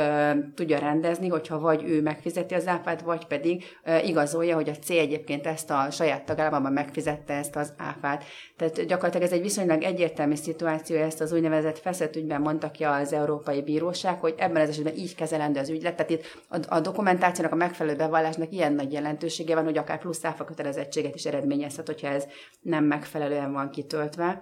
tudja 0.56 0.80
rendezni, 0.80 1.28
hogyha 1.28 1.60
vagy 1.60 1.84
ő 1.84 2.02
megfizeti 2.02 2.54
az 2.54 2.68
áfát, 2.68 3.02
vagy 3.02 3.26
pedig 3.26 3.64
igazolja, 4.04 4.56
hogy 4.56 4.70
a 4.70 4.78
C 4.78 4.90
egyébként 4.90 5.48
ezt 5.48 5.70
a 5.70 5.88
saját 5.92 6.26
tagállamban 6.26 6.74
megfizette 6.74 7.34
ezt 7.34 7.56
az 7.56 7.74
áfát. 7.78 8.24
Tehát 8.58 8.86
gyakorlatilag 8.86 9.28
ez 9.28 9.34
egy 9.34 9.42
viszonylag 9.42 9.84
egyértelmű 9.84 10.36
szituáció, 10.36 10.98
ezt 10.98 11.22
az 11.22 11.32
úgynevezett 11.32 11.80
feszetügyben 11.80 12.42
mondta 12.42 12.72
ki 12.72 12.84
az 13.02 13.14
Európai 13.14 13.62
Bíróság, 13.62 14.20
hogy 14.20 14.34
ebben 14.38 14.62
az 14.62 14.70
esetben 14.70 14.96
így 14.96 15.16
kezelendő 15.16 15.60
az 15.60 15.70
ügylet. 15.70 15.96
Tehát 15.96 16.12
itt 16.12 16.24
a, 16.50 16.76
a 16.76 16.80
dokumentációnak, 16.80 17.54
a 17.54 17.56
megfelelő 17.56 17.96
bevallásnak 17.96 18.52
ilyen 18.52 18.74
nagy 18.74 18.92
jelentősége 18.92 19.56
van, 19.56 19.64
hogy 19.64 19.78
akár 19.78 20.00
plusz 20.00 20.26
áfa 20.26 20.44
kötelezettséget 20.44 21.16
is 21.16 21.26
eredményezhet, 21.26 21.88
hogyha 21.88 22.08
ez 22.08 22.26
nem 22.62 22.84
megfelelően 22.84 23.54
van 23.54 23.70
kitöltve. 23.70 24.42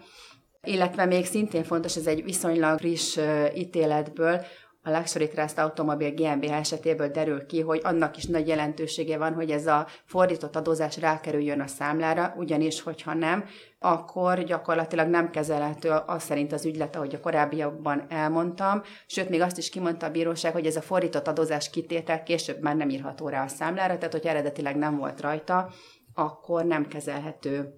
Illetve 0.63 1.05
még 1.05 1.25
szintén 1.25 1.63
fontos, 1.63 1.95
ez 1.95 2.07
egy 2.07 2.23
viszonylag 2.23 2.79
friss 2.79 3.17
ítéletből, 3.55 4.45
a 4.83 4.91
Luxury 4.91 5.27
Trust 5.27 5.57
Automobil 5.57 6.11
GmbH 6.11 6.51
esetéből 6.51 7.07
derül 7.07 7.45
ki, 7.45 7.61
hogy 7.61 7.81
annak 7.83 8.17
is 8.17 8.25
nagy 8.25 8.47
jelentősége 8.47 9.17
van, 9.17 9.33
hogy 9.33 9.51
ez 9.51 9.67
a 9.67 9.87
fordított 10.05 10.55
adózás 10.55 10.97
rákerüljön 10.97 11.59
a 11.59 11.67
számlára, 11.67 12.33
ugyanis, 12.37 12.81
hogyha 12.81 13.13
nem, 13.13 13.45
akkor 13.79 14.43
gyakorlatilag 14.43 15.07
nem 15.07 15.29
kezelhető 15.29 15.89
az 15.89 16.23
szerint 16.23 16.51
az 16.51 16.65
ügylet, 16.65 16.95
ahogy 16.95 17.15
a 17.15 17.19
korábbiakban 17.19 18.05
elmondtam. 18.09 18.81
Sőt, 19.05 19.29
még 19.29 19.41
azt 19.41 19.57
is 19.57 19.69
kimondta 19.69 20.05
a 20.05 20.11
bíróság, 20.11 20.51
hogy 20.51 20.65
ez 20.65 20.75
a 20.75 20.81
fordított 20.81 21.27
adózás 21.27 21.69
kitétel 21.69 22.23
később 22.23 22.61
már 22.61 22.75
nem 22.75 22.89
írható 22.89 23.29
rá 23.29 23.43
a 23.43 23.47
számlára, 23.47 23.97
tehát 23.97 24.13
hogy 24.13 24.25
eredetileg 24.25 24.75
nem 24.75 24.97
volt 24.97 25.21
rajta, 25.21 25.71
akkor 26.13 26.65
nem 26.65 26.87
kezelhető 26.87 27.73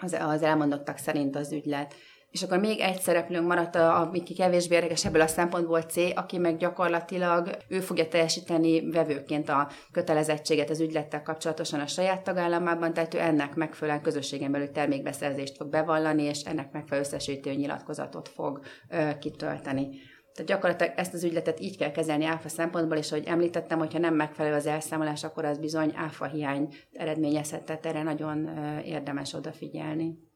az, 0.00 0.12
az 0.12 0.42
elmondottak 0.42 0.96
szerint 0.96 1.36
az 1.36 1.52
ügylet. 1.52 1.94
És 2.30 2.42
akkor 2.42 2.58
még 2.58 2.80
egy 2.80 3.00
szereplőnk 3.00 3.46
maradt, 3.46 3.76
ami 3.76 4.22
kevésbé 4.22 4.74
érdekes 4.74 5.04
ebből 5.04 5.20
a 5.20 5.26
szempontból 5.26 5.82
C, 5.82 5.96
aki 6.14 6.38
meg 6.38 6.56
gyakorlatilag 6.56 7.56
ő 7.68 7.80
fogja 7.80 8.08
teljesíteni 8.08 8.90
vevőként 8.90 9.48
a 9.48 9.68
kötelezettséget 9.92 10.70
az 10.70 10.80
ügylettel 10.80 11.22
kapcsolatosan 11.22 11.80
a 11.80 11.86
saját 11.86 12.22
tagállamában, 12.22 12.92
tehát 12.92 13.14
ő 13.14 13.18
ennek 13.18 13.54
megfelelően 13.54 14.02
közösségen 14.02 14.52
belül 14.52 14.70
termékbeszerzést 14.70 15.56
fog 15.56 15.68
bevallani, 15.68 16.22
és 16.22 16.42
ennek 16.42 16.72
megfelelő 16.72 17.06
összesítő 17.06 17.52
nyilatkozatot 17.52 18.28
fog 18.28 18.60
ö, 18.88 19.18
kitölteni. 19.18 19.88
Tehát 20.34 20.50
gyakorlatilag 20.50 20.92
ezt 20.96 21.14
az 21.14 21.24
ügyletet 21.24 21.60
így 21.60 21.76
kell 21.76 21.90
kezelni 21.90 22.24
áfa 22.24 22.48
szempontból, 22.48 22.96
és 22.96 23.12
ahogy 23.12 23.26
említettem, 23.26 23.78
hogyha 23.78 23.98
nem 23.98 24.14
megfelelő 24.14 24.54
az 24.54 24.66
elszámolás, 24.66 25.24
akkor 25.24 25.44
az 25.44 25.58
bizony 25.58 25.92
áfa 25.96 26.26
hiány 26.26 26.74
eredményezhet, 26.92 27.62
tehát 27.62 27.86
erre 27.86 28.02
nagyon 28.02 28.50
érdemes 28.84 29.34
odafigyelni. 29.34 30.29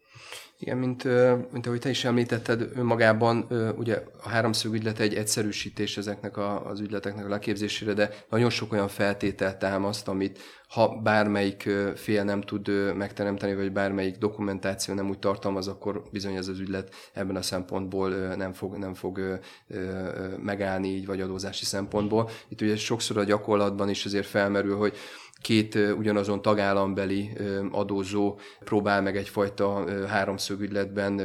Igen, 0.59 0.77
mint, 0.77 1.05
mint 1.53 1.67
ahogy 1.67 1.81
te 1.81 1.89
is 1.89 2.05
említetted, 2.05 2.71
önmagában 2.75 3.47
ugye 3.77 4.03
a 4.23 4.29
háromszög 4.29 4.75
ügylet 4.75 4.99
egy 4.99 5.15
egyszerűsítés 5.15 5.97
ezeknek 5.97 6.37
a, 6.37 6.67
az 6.67 6.81
ügyleteknek 6.81 7.25
a 7.25 7.29
leképzésére, 7.29 7.93
de 7.93 8.11
nagyon 8.31 8.51
sok 8.51 8.73
olyan 8.73 8.89
feltételt 8.89 9.59
támaszt, 9.59 10.09
amit 10.09 10.39
ha 10.69 11.01
bármelyik 11.03 11.71
fél 11.95 12.25
nem 12.25 12.41
tud 12.41 12.95
megteremteni, 12.97 13.55
vagy 13.55 13.73
bármelyik 13.73 14.17
dokumentáció 14.17 14.95
nem 14.95 15.09
úgy 15.09 15.19
tartalmaz, 15.19 15.69
akkor 15.69 16.03
bizony 16.11 16.35
ez 16.35 16.49
az 16.49 16.59
ügylet 16.59 16.95
ebben 17.13 17.37
a 17.37 17.43
szempontból 17.43 18.11
nem 18.11 18.53
fog, 18.53 18.77
nem 18.77 18.95
fog 18.95 19.41
megállni 20.43 20.89
így, 20.89 21.07
vagy 21.07 21.21
adózási 21.21 21.65
szempontból. 21.65 22.31
Itt 22.49 22.61
ugye 22.61 22.77
sokszor 22.77 23.19
a 23.19 23.25
gyakorlatban 23.25 23.89
is 23.89 24.05
azért 24.05 24.27
felmerül, 24.27 24.77
hogy 24.77 24.97
két 25.45 25.75
ugyanazon 25.75 26.43
tagállambeli 26.43 27.31
adózó 27.71 28.39
próbál 28.65 29.03
meg 29.03 29.17
egyfajta 29.17 29.85
háromszög 30.07 30.61
ügyletben, 30.61 31.21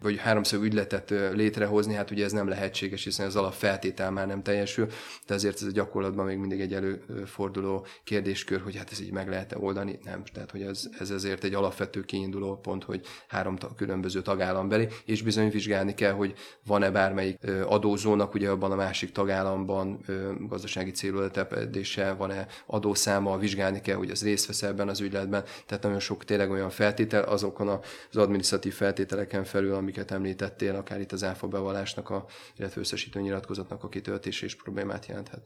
vagy 0.00 0.18
háromszög 0.18 0.62
ügyletet 0.62 1.14
létrehozni, 1.32 1.94
hát 1.94 2.10
ugye 2.10 2.24
ez 2.24 2.32
nem 2.32 2.48
lehetséges, 2.48 3.04
hiszen 3.04 3.26
az 3.26 3.36
alapfeltétel 3.36 4.10
már 4.10 4.26
nem 4.26 4.42
teljesül, 4.42 4.86
de 5.26 5.34
ezért 5.34 5.60
ez 5.60 5.66
a 5.66 5.70
gyakorlatban 5.70 6.26
még 6.26 6.38
mindig 6.38 6.60
egy 6.60 6.74
előforduló 6.74 7.86
kérdéskör, 8.04 8.60
hogy 8.60 8.76
hát 8.76 8.90
ez 8.92 9.00
így 9.00 9.12
meg 9.12 9.28
lehet-e 9.28 9.56
oldani? 9.58 9.98
Nem. 10.04 10.22
Tehát, 10.32 10.50
hogy 10.50 10.62
ez, 10.62 10.88
ez 10.98 11.10
ezért 11.10 11.44
egy 11.44 11.54
alapvető 11.54 12.00
kiinduló 12.00 12.56
pont, 12.56 12.84
hogy 12.84 13.06
három 13.28 13.56
ta- 13.56 13.74
különböző 13.74 14.22
tagállambeli, 14.22 14.88
és 15.04 15.22
bizony 15.22 15.50
vizsgálni 15.50 15.94
kell, 15.94 16.12
hogy 16.12 16.34
van-e 16.66 16.90
bármelyik 16.90 17.38
adózónak, 17.66 18.34
ugye 18.34 18.50
abban 18.50 18.72
a 18.72 18.76
másik 18.76 19.12
tagállamban 19.12 20.00
gazdasági 20.48 20.90
célú 20.90 21.18
van-e 22.16 22.46
adószáma, 22.66 23.38
vizsgálni 23.38 23.58
kell, 23.80 23.96
hogy 23.96 24.10
az 24.10 24.22
részt 24.22 24.46
vesz 24.46 24.62
ebben 24.62 24.88
az 24.88 25.00
ügyletben, 25.00 25.44
tehát 25.66 25.82
nagyon 25.82 26.00
sok 26.00 26.24
tényleg 26.24 26.50
olyan 26.50 26.70
feltétel 26.70 27.22
azokon 27.22 27.68
az 27.68 28.16
adminisztratív 28.16 28.74
feltételeken 28.74 29.44
felül, 29.44 29.74
amiket 29.74 30.10
említettél, 30.10 30.74
akár 30.74 31.00
itt 31.00 31.12
az 31.12 31.24
áfa 31.24 31.48
bevallásnak, 31.48 32.10
a, 32.10 32.26
illetve 32.56 32.80
összesítő 32.80 33.20
nyilatkozatnak 33.20 33.84
a 33.84 33.88
kitöltése 33.88 34.44
is 34.44 34.54
problémát 34.54 35.06
jelenthet. 35.06 35.42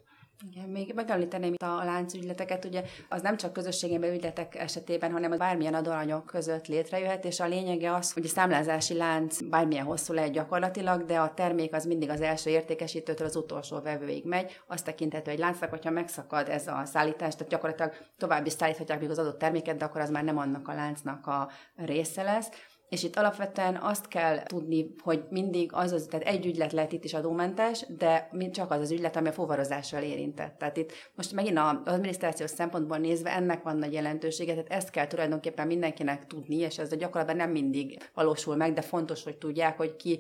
Igen, 0.51 0.69
még 0.69 0.93
megemlíteném 0.95 1.55
a 1.59 1.85
láncügyleteket, 1.85 2.65
ugye 2.65 2.83
az 3.09 3.23
nem 3.23 3.37
csak 3.37 3.53
közösségen 3.53 4.03
ügyletek 4.03 4.55
esetében, 4.55 5.13
hanem 5.13 5.33
a 5.33 5.37
bármilyen 5.37 5.75
adóanyag 5.75 6.25
között 6.25 6.67
létrejöhet, 6.67 7.25
és 7.25 7.41
a 7.41 7.47
lényege 7.47 7.95
az, 7.95 8.13
hogy 8.13 8.25
a 8.25 8.29
számlázási 8.29 8.95
lánc 8.95 9.41
bármilyen 9.41 9.85
hosszú 9.85 10.13
lehet 10.13 10.33
gyakorlatilag, 10.33 11.05
de 11.05 11.21
a 11.21 11.35
termék 11.35 11.75
az 11.75 11.85
mindig 11.85 12.11
az 12.11 12.21
első 12.21 12.51
értékesítőtől 12.51 13.27
az 13.27 13.37
utolsó 13.37 13.81
vevőig 13.81 14.25
megy. 14.25 14.61
Azt 14.67 14.85
tekinthető 14.85 15.31
egy 15.31 15.39
láncnak, 15.39 15.71
hogyha 15.71 15.91
megszakad 15.91 16.49
ez 16.49 16.67
a 16.67 16.83
szállítás, 16.85 17.35
tehát 17.35 17.53
gyakorlatilag 17.53 17.93
tovább 18.17 18.47
is 18.47 18.53
szállíthatják 18.53 19.01
még 19.01 19.11
az 19.11 19.19
adott 19.19 19.39
terméket, 19.39 19.77
de 19.77 19.85
akkor 19.85 20.01
az 20.01 20.11
már 20.11 20.25
nem 20.25 20.39
annak 20.39 20.69
a 20.69 20.75
láncnak 20.75 21.27
a 21.27 21.51
része 21.77 22.23
lesz. 22.23 22.49
És 22.89 23.03
itt 23.03 23.17
alapvetően 23.17 23.77
azt 23.77 24.09
kell 24.09 24.43
tudni, 24.43 24.95
hogy 25.03 25.25
mindig 25.31 25.71
az, 25.73 25.93
az 25.93 26.07
tehát 26.11 26.27
egy 26.27 26.47
ügylet 26.47 26.73
lehet 26.73 26.93
itt 26.93 27.05
is 27.05 27.15
adómentes, 27.15 27.85
de 27.99 28.31
csak 28.53 28.71
az 28.71 28.81
az 28.81 28.91
ügylet, 28.91 29.17
ami 29.17 29.29
a 29.29 29.33
fuvarozással 29.33 30.03
érintett. 30.03 30.59
Tehát 30.59 30.77
itt 30.77 30.93
most 31.15 31.33
megint 31.33 31.59
az 31.59 31.77
adminisztrációs 31.85 32.51
szempontból 32.51 32.97
nézve 32.97 33.31
ennek 33.31 33.63
van 33.63 33.77
nagy 33.77 33.93
jelentősége, 33.93 34.53
tehát 34.53 34.73
ezt 34.73 34.91
kell 34.91 35.07
tulajdonképpen 35.07 35.67
mindenkinek 35.67 36.27
tudni, 36.27 36.57
és 36.57 36.79
ez 36.79 36.93
a 36.93 36.97
gyakorlatban 36.97 37.37
nem 37.37 37.51
mindig 37.51 38.11
valósul 38.15 38.57
meg, 38.57 38.73
de 38.73 38.81
fontos, 38.81 39.25
hogy 39.25 39.37
tudják, 39.37 39.77
hogy 39.77 39.97
ki 39.97 40.19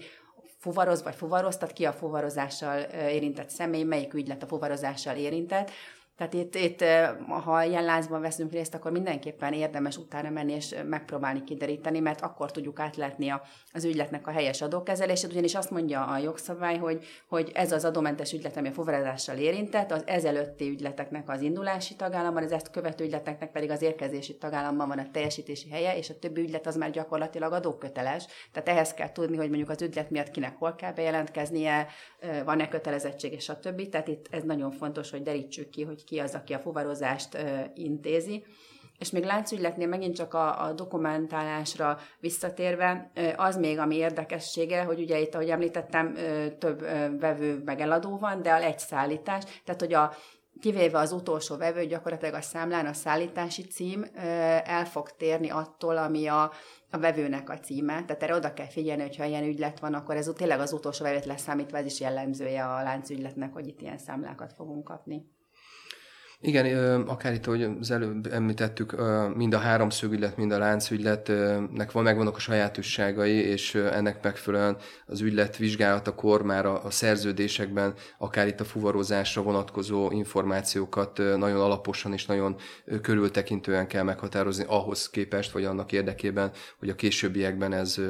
fuvaroz 0.58 1.02
vagy 1.02 1.14
fuvaroztat, 1.14 1.72
ki 1.72 1.84
a 1.84 1.92
fuvarozással 1.92 2.80
érintett 2.90 3.50
személy, 3.50 3.82
melyik 3.82 4.14
ügylet 4.14 4.42
a 4.42 4.46
fuvarozással 4.46 5.16
érintett, 5.16 5.70
tehát 6.16 6.34
itt, 6.34 6.54
itt, 6.54 6.84
ha 7.28 7.62
ilyen 7.62 7.84
láncban 7.84 8.20
veszünk 8.20 8.52
részt, 8.52 8.74
akkor 8.74 8.90
mindenképpen 8.90 9.52
érdemes 9.52 9.96
utána 9.96 10.30
menni 10.30 10.52
és 10.52 10.74
megpróbálni 10.86 11.44
kideríteni, 11.44 12.00
mert 12.00 12.20
akkor 12.20 12.50
tudjuk 12.50 12.80
átlátni 12.80 13.32
az 13.72 13.84
ügyletnek 13.84 14.26
a 14.26 14.30
helyes 14.30 14.62
adókezelését, 14.62 15.30
ugyanis 15.30 15.54
azt 15.54 15.70
mondja 15.70 16.04
a 16.06 16.18
jogszabály, 16.18 16.78
hogy, 16.78 17.04
hogy 17.28 17.50
ez 17.54 17.72
az 17.72 17.84
adómentes 17.84 18.32
ügylet, 18.32 18.56
ami 18.56 18.68
a 18.68 18.72
fuvarozással 18.72 19.36
érintett, 19.36 19.90
az 19.90 20.02
ezelőtti 20.06 20.68
ügyleteknek 20.68 21.28
az 21.28 21.40
indulási 21.40 21.96
tagállamban, 21.96 22.42
az 22.42 22.52
ezt 22.52 22.70
követő 22.70 23.04
ügyleteknek 23.04 23.52
pedig 23.52 23.70
az 23.70 23.82
érkezési 23.82 24.36
tagállamban 24.36 24.88
van 24.88 24.98
a 24.98 25.10
teljesítési 25.12 25.70
helye, 25.70 25.96
és 25.96 26.10
a 26.10 26.18
többi 26.18 26.40
ügylet 26.40 26.66
az 26.66 26.76
már 26.76 26.90
gyakorlatilag 26.90 27.52
adóköteles. 27.52 28.26
Tehát 28.52 28.68
ehhez 28.68 28.94
kell 28.94 29.12
tudni, 29.12 29.36
hogy 29.36 29.48
mondjuk 29.48 29.70
az 29.70 29.82
ügylet 29.82 30.10
miatt 30.10 30.30
kinek 30.30 30.56
hol 30.58 30.74
kell 30.74 30.92
bejelentkeznie, 30.92 31.86
van-e 32.44 32.68
kötelezettség, 32.68 33.32
és 33.32 33.48
a 33.48 33.58
többi. 33.58 33.88
Tehát 33.88 34.08
itt 34.08 34.26
ez 34.30 34.42
nagyon 34.42 34.70
fontos, 34.70 35.10
hogy 35.10 35.22
derítsük 35.22 35.70
ki, 35.70 35.82
hogy 35.82 36.03
ki 36.04 36.18
az, 36.18 36.34
aki 36.34 36.52
a 36.52 36.58
fuvarozást 36.58 37.38
intézi. 37.74 38.44
És 38.98 39.10
még 39.10 39.24
láncügyletnél 39.24 39.88
megint 39.88 40.16
csak 40.16 40.34
a, 40.34 40.64
a 40.64 40.72
dokumentálásra 40.72 41.98
visszatérve, 42.20 43.10
az 43.36 43.56
még, 43.56 43.78
ami 43.78 43.96
érdekessége, 43.96 44.82
hogy 44.82 45.00
ugye 45.00 45.18
itt, 45.18 45.34
ahogy 45.34 45.50
említettem, 45.50 46.14
több 46.58 46.80
vevő 47.20 47.62
meg 47.64 47.80
eladó 47.80 48.18
van, 48.18 48.42
de 48.42 48.52
a 48.52 48.62
egy 48.62 48.78
szállítás, 48.78 49.44
tehát 49.64 49.80
hogy 49.80 49.92
a, 49.92 50.12
kivéve 50.60 50.98
az 50.98 51.12
utolsó 51.12 51.56
vevő, 51.56 51.86
gyakorlatilag 51.86 52.34
a 52.34 52.40
számlán 52.40 52.86
a 52.86 52.92
szállítási 52.92 53.62
cím 53.62 54.04
el 54.64 54.84
fog 54.84 55.10
térni 55.10 55.50
attól, 55.50 55.96
ami 55.96 56.26
a, 56.26 56.52
a 56.90 56.98
vevőnek 56.98 57.50
a 57.50 57.58
címe. 57.58 58.04
Tehát 58.04 58.22
erre 58.22 58.34
oda 58.34 58.52
kell 58.52 58.68
figyelni, 58.68 59.02
hogyha 59.02 59.24
ilyen 59.24 59.44
ügylet 59.44 59.80
van, 59.80 59.94
akkor 59.94 60.16
ez 60.16 60.30
tényleg 60.36 60.60
az 60.60 60.72
utolsó 60.72 61.04
vevőt 61.04 61.24
leszámítva, 61.24 61.76
ez 61.76 61.84
is 61.84 62.00
jellemzője 62.00 62.64
a 62.64 62.82
láncügyletnek, 62.82 63.52
hogy 63.52 63.66
itt 63.66 63.80
ilyen 63.80 63.98
számlákat 63.98 64.52
fogunk 64.52 64.84
kapni. 64.84 65.32
Igen, 66.40 67.00
akár 67.00 67.32
itt, 67.32 67.44
hogy 67.44 67.62
az 67.80 67.90
előbb 67.90 68.26
említettük, 68.32 68.96
mind 69.34 69.54
a 69.54 69.58
háromszögügylet, 69.58 70.36
mind 70.36 70.52
a 70.52 70.58
láncügyletnek 70.58 71.92
van, 71.92 72.02
megvannak 72.02 72.36
a 72.36 72.38
sajátosságai, 72.38 73.34
és 73.34 73.74
ennek 73.74 74.22
megfelelően 74.22 74.76
az 75.06 75.20
ügylet 75.20 75.56
vizsgálatakor 75.56 76.42
már 76.42 76.66
a, 76.66 76.84
a 76.84 76.90
szerződésekben, 76.90 77.94
akár 78.18 78.46
itt 78.46 78.60
a 78.60 78.64
fuvarozásra 78.64 79.42
vonatkozó 79.42 80.10
információkat 80.10 81.18
nagyon 81.18 81.60
alaposan 81.60 82.12
és 82.12 82.26
nagyon 82.26 82.56
körültekintően 83.02 83.86
kell 83.86 84.02
meghatározni 84.02 84.64
ahhoz 84.68 85.10
képest, 85.10 85.52
vagy 85.52 85.64
annak 85.64 85.92
érdekében, 85.92 86.50
hogy 86.78 86.88
a 86.88 86.94
későbbiekben 86.94 87.72
ez 87.72 88.00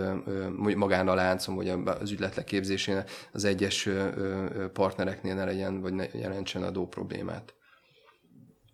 magán 0.57 1.09
a 1.09 1.15
láncon, 1.15 1.55
vagy 1.55 1.69
az 2.01 2.11
ügylet 2.11 2.37
leképzésén 2.37 3.05
az 3.33 3.45
egyes 3.45 3.89
partnereknél 4.73 5.35
ne 5.35 5.45
legyen, 5.45 5.81
vagy 5.81 5.93
ne 5.93 6.05
jelentsen 6.13 6.63
adó 6.63 6.87
problémát. 6.87 7.55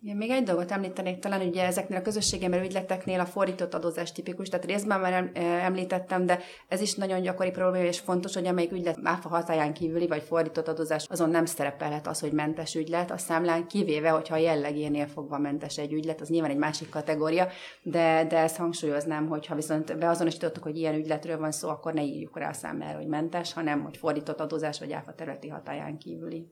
Én 0.03 0.15
még 0.15 0.29
egy 0.29 0.43
dolgot 0.43 0.71
említenék, 0.71 1.19
talán 1.19 1.41
ugye 1.41 1.65
ezeknél 1.65 1.97
a 1.97 2.01
közösségemben 2.01 2.63
ügyleteknél 2.63 3.19
a 3.19 3.25
fordított 3.25 3.73
adózás 3.73 4.11
tipikus, 4.11 4.49
tehát 4.49 4.65
részben 4.65 4.99
már 4.99 5.31
említettem, 5.35 6.25
de 6.25 6.39
ez 6.67 6.81
is 6.81 6.95
nagyon 6.95 7.21
gyakori 7.21 7.51
probléma, 7.51 7.85
és 7.85 7.99
fontos, 7.99 8.33
hogy 8.33 8.45
amelyik 8.45 8.71
ügylet 8.71 8.99
áfa 9.03 9.29
hatáján 9.29 9.73
kívüli, 9.73 10.07
vagy 10.07 10.21
fordított 10.21 10.67
adózás, 10.67 11.05
azon 11.09 11.29
nem 11.29 11.45
szerepelhet 11.45 12.07
az, 12.07 12.19
hogy 12.19 12.31
mentes 12.31 12.75
ügylet 12.75 13.11
a 13.11 13.17
számlán, 13.17 13.67
kivéve, 13.67 14.09
hogyha 14.09 14.35
a 14.35 14.37
jellegénél 14.37 15.07
fogva 15.07 15.37
mentes 15.37 15.77
egy 15.77 15.93
ügylet, 15.93 16.21
az 16.21 16.29
nyilván 16.29 16.51
egy 16.51 16.57
másik 16.57 16.89
kategória, 16.89 17.47
de, 17.81 18.25
de 18.29 18.37
ezt 18.37 18.57
hangsúlyoznám, 18.57 19.27
hogy 19.27 19.45
ha 19.45 19.55
viszont 19.55 19.97
beazonosítottuk, 19.97 20.63
hogy 20.63 20.77
ilyen 20.77 20.95
ügyletről 20.95 21.37
van 21.37 21.51
szó, 21.51 21.69
akkor 21.69 21.93
ne 21.93 22.03
írjuk 22.03 22.37
rá 22.37 22.49
a 22.49 22.53
számlára, 22.53 22.97
hogy 22.97 23.07
mentes, 23.07 23.53
hanem 23.53 23.83
hogy 23.83 23.97
fordított 23.97 24.39
adózás, 24.39 24.79
vagy 24.79 24.91
áfa 24.91 25.13
területi 25.13 25.47
hatáján 25.47 25.97
kívüli 25.97 26.47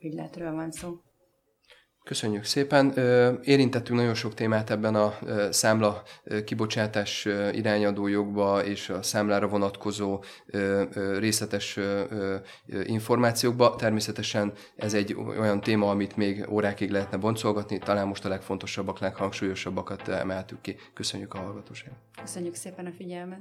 ügyletről 0.00 0.52
van 0.52 0.70
szó. 0.70 1.00
Köszönjük 2.04 2.44
szépen. 2.44 2.92
Érintettünk 3.42 3.98
nagyon 3.98 4.14
sok 4.14 4.34
témát 4.34 4.70
ebben 4.70 4.94
a 4.94 5.18
számla 5.50 6.02
kibocsátás 6.44 7.24
irányadó 7.52 8.06
jogba 8.06 8.64
és 8.64 8.88
a 8.88 9.02
számlára 9.02 9.48
vonatkozó 9.48 10.24
részletes 11.18 11.78
információkba. 12.84 13.76
Természetesen 13.76 14.52
ez 14.76 14.94
egy 14.94 15.14
olyan 15.38 15.60
téma, 15.60 15.90
amit 15.90 16.16
még 16.16 16.46
órákig 16.50 16.90
lehetne 16.90 17.16
boncolgatni, 17.16 17.78
talán 17.78 18.06
most 18.06 18.24
a 18.24 18.28
legfontosabbak, 18.28 18.98
leghangsúlyosabbakat 18.98 20.08
emeltük 20.08 20.60
ki. 20.60 20.76
Köszönjük 20.94 21.34
a 21.34 21.38
hallgatóságot. 21.38 21.98
Köszönjük 22.20 22.54
szépen 22.54 22.86
a 22.86 22.92
figyelmet. 22.96 23.40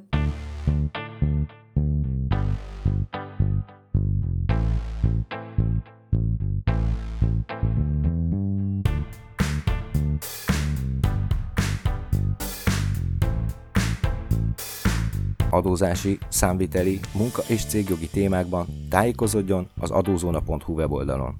Adózási, 15.59 16.17
számviteli, 16.29 16.99
munka 17.13 17.41
és 17.47 17.65
cégjogi 17.65 18.07
témákban 18.07 18.65
tájékozódjon 18.89 19.67
az 19.79 19.91
adózóna.hu 19.91 20.73
weboldalon. 20.73 21.35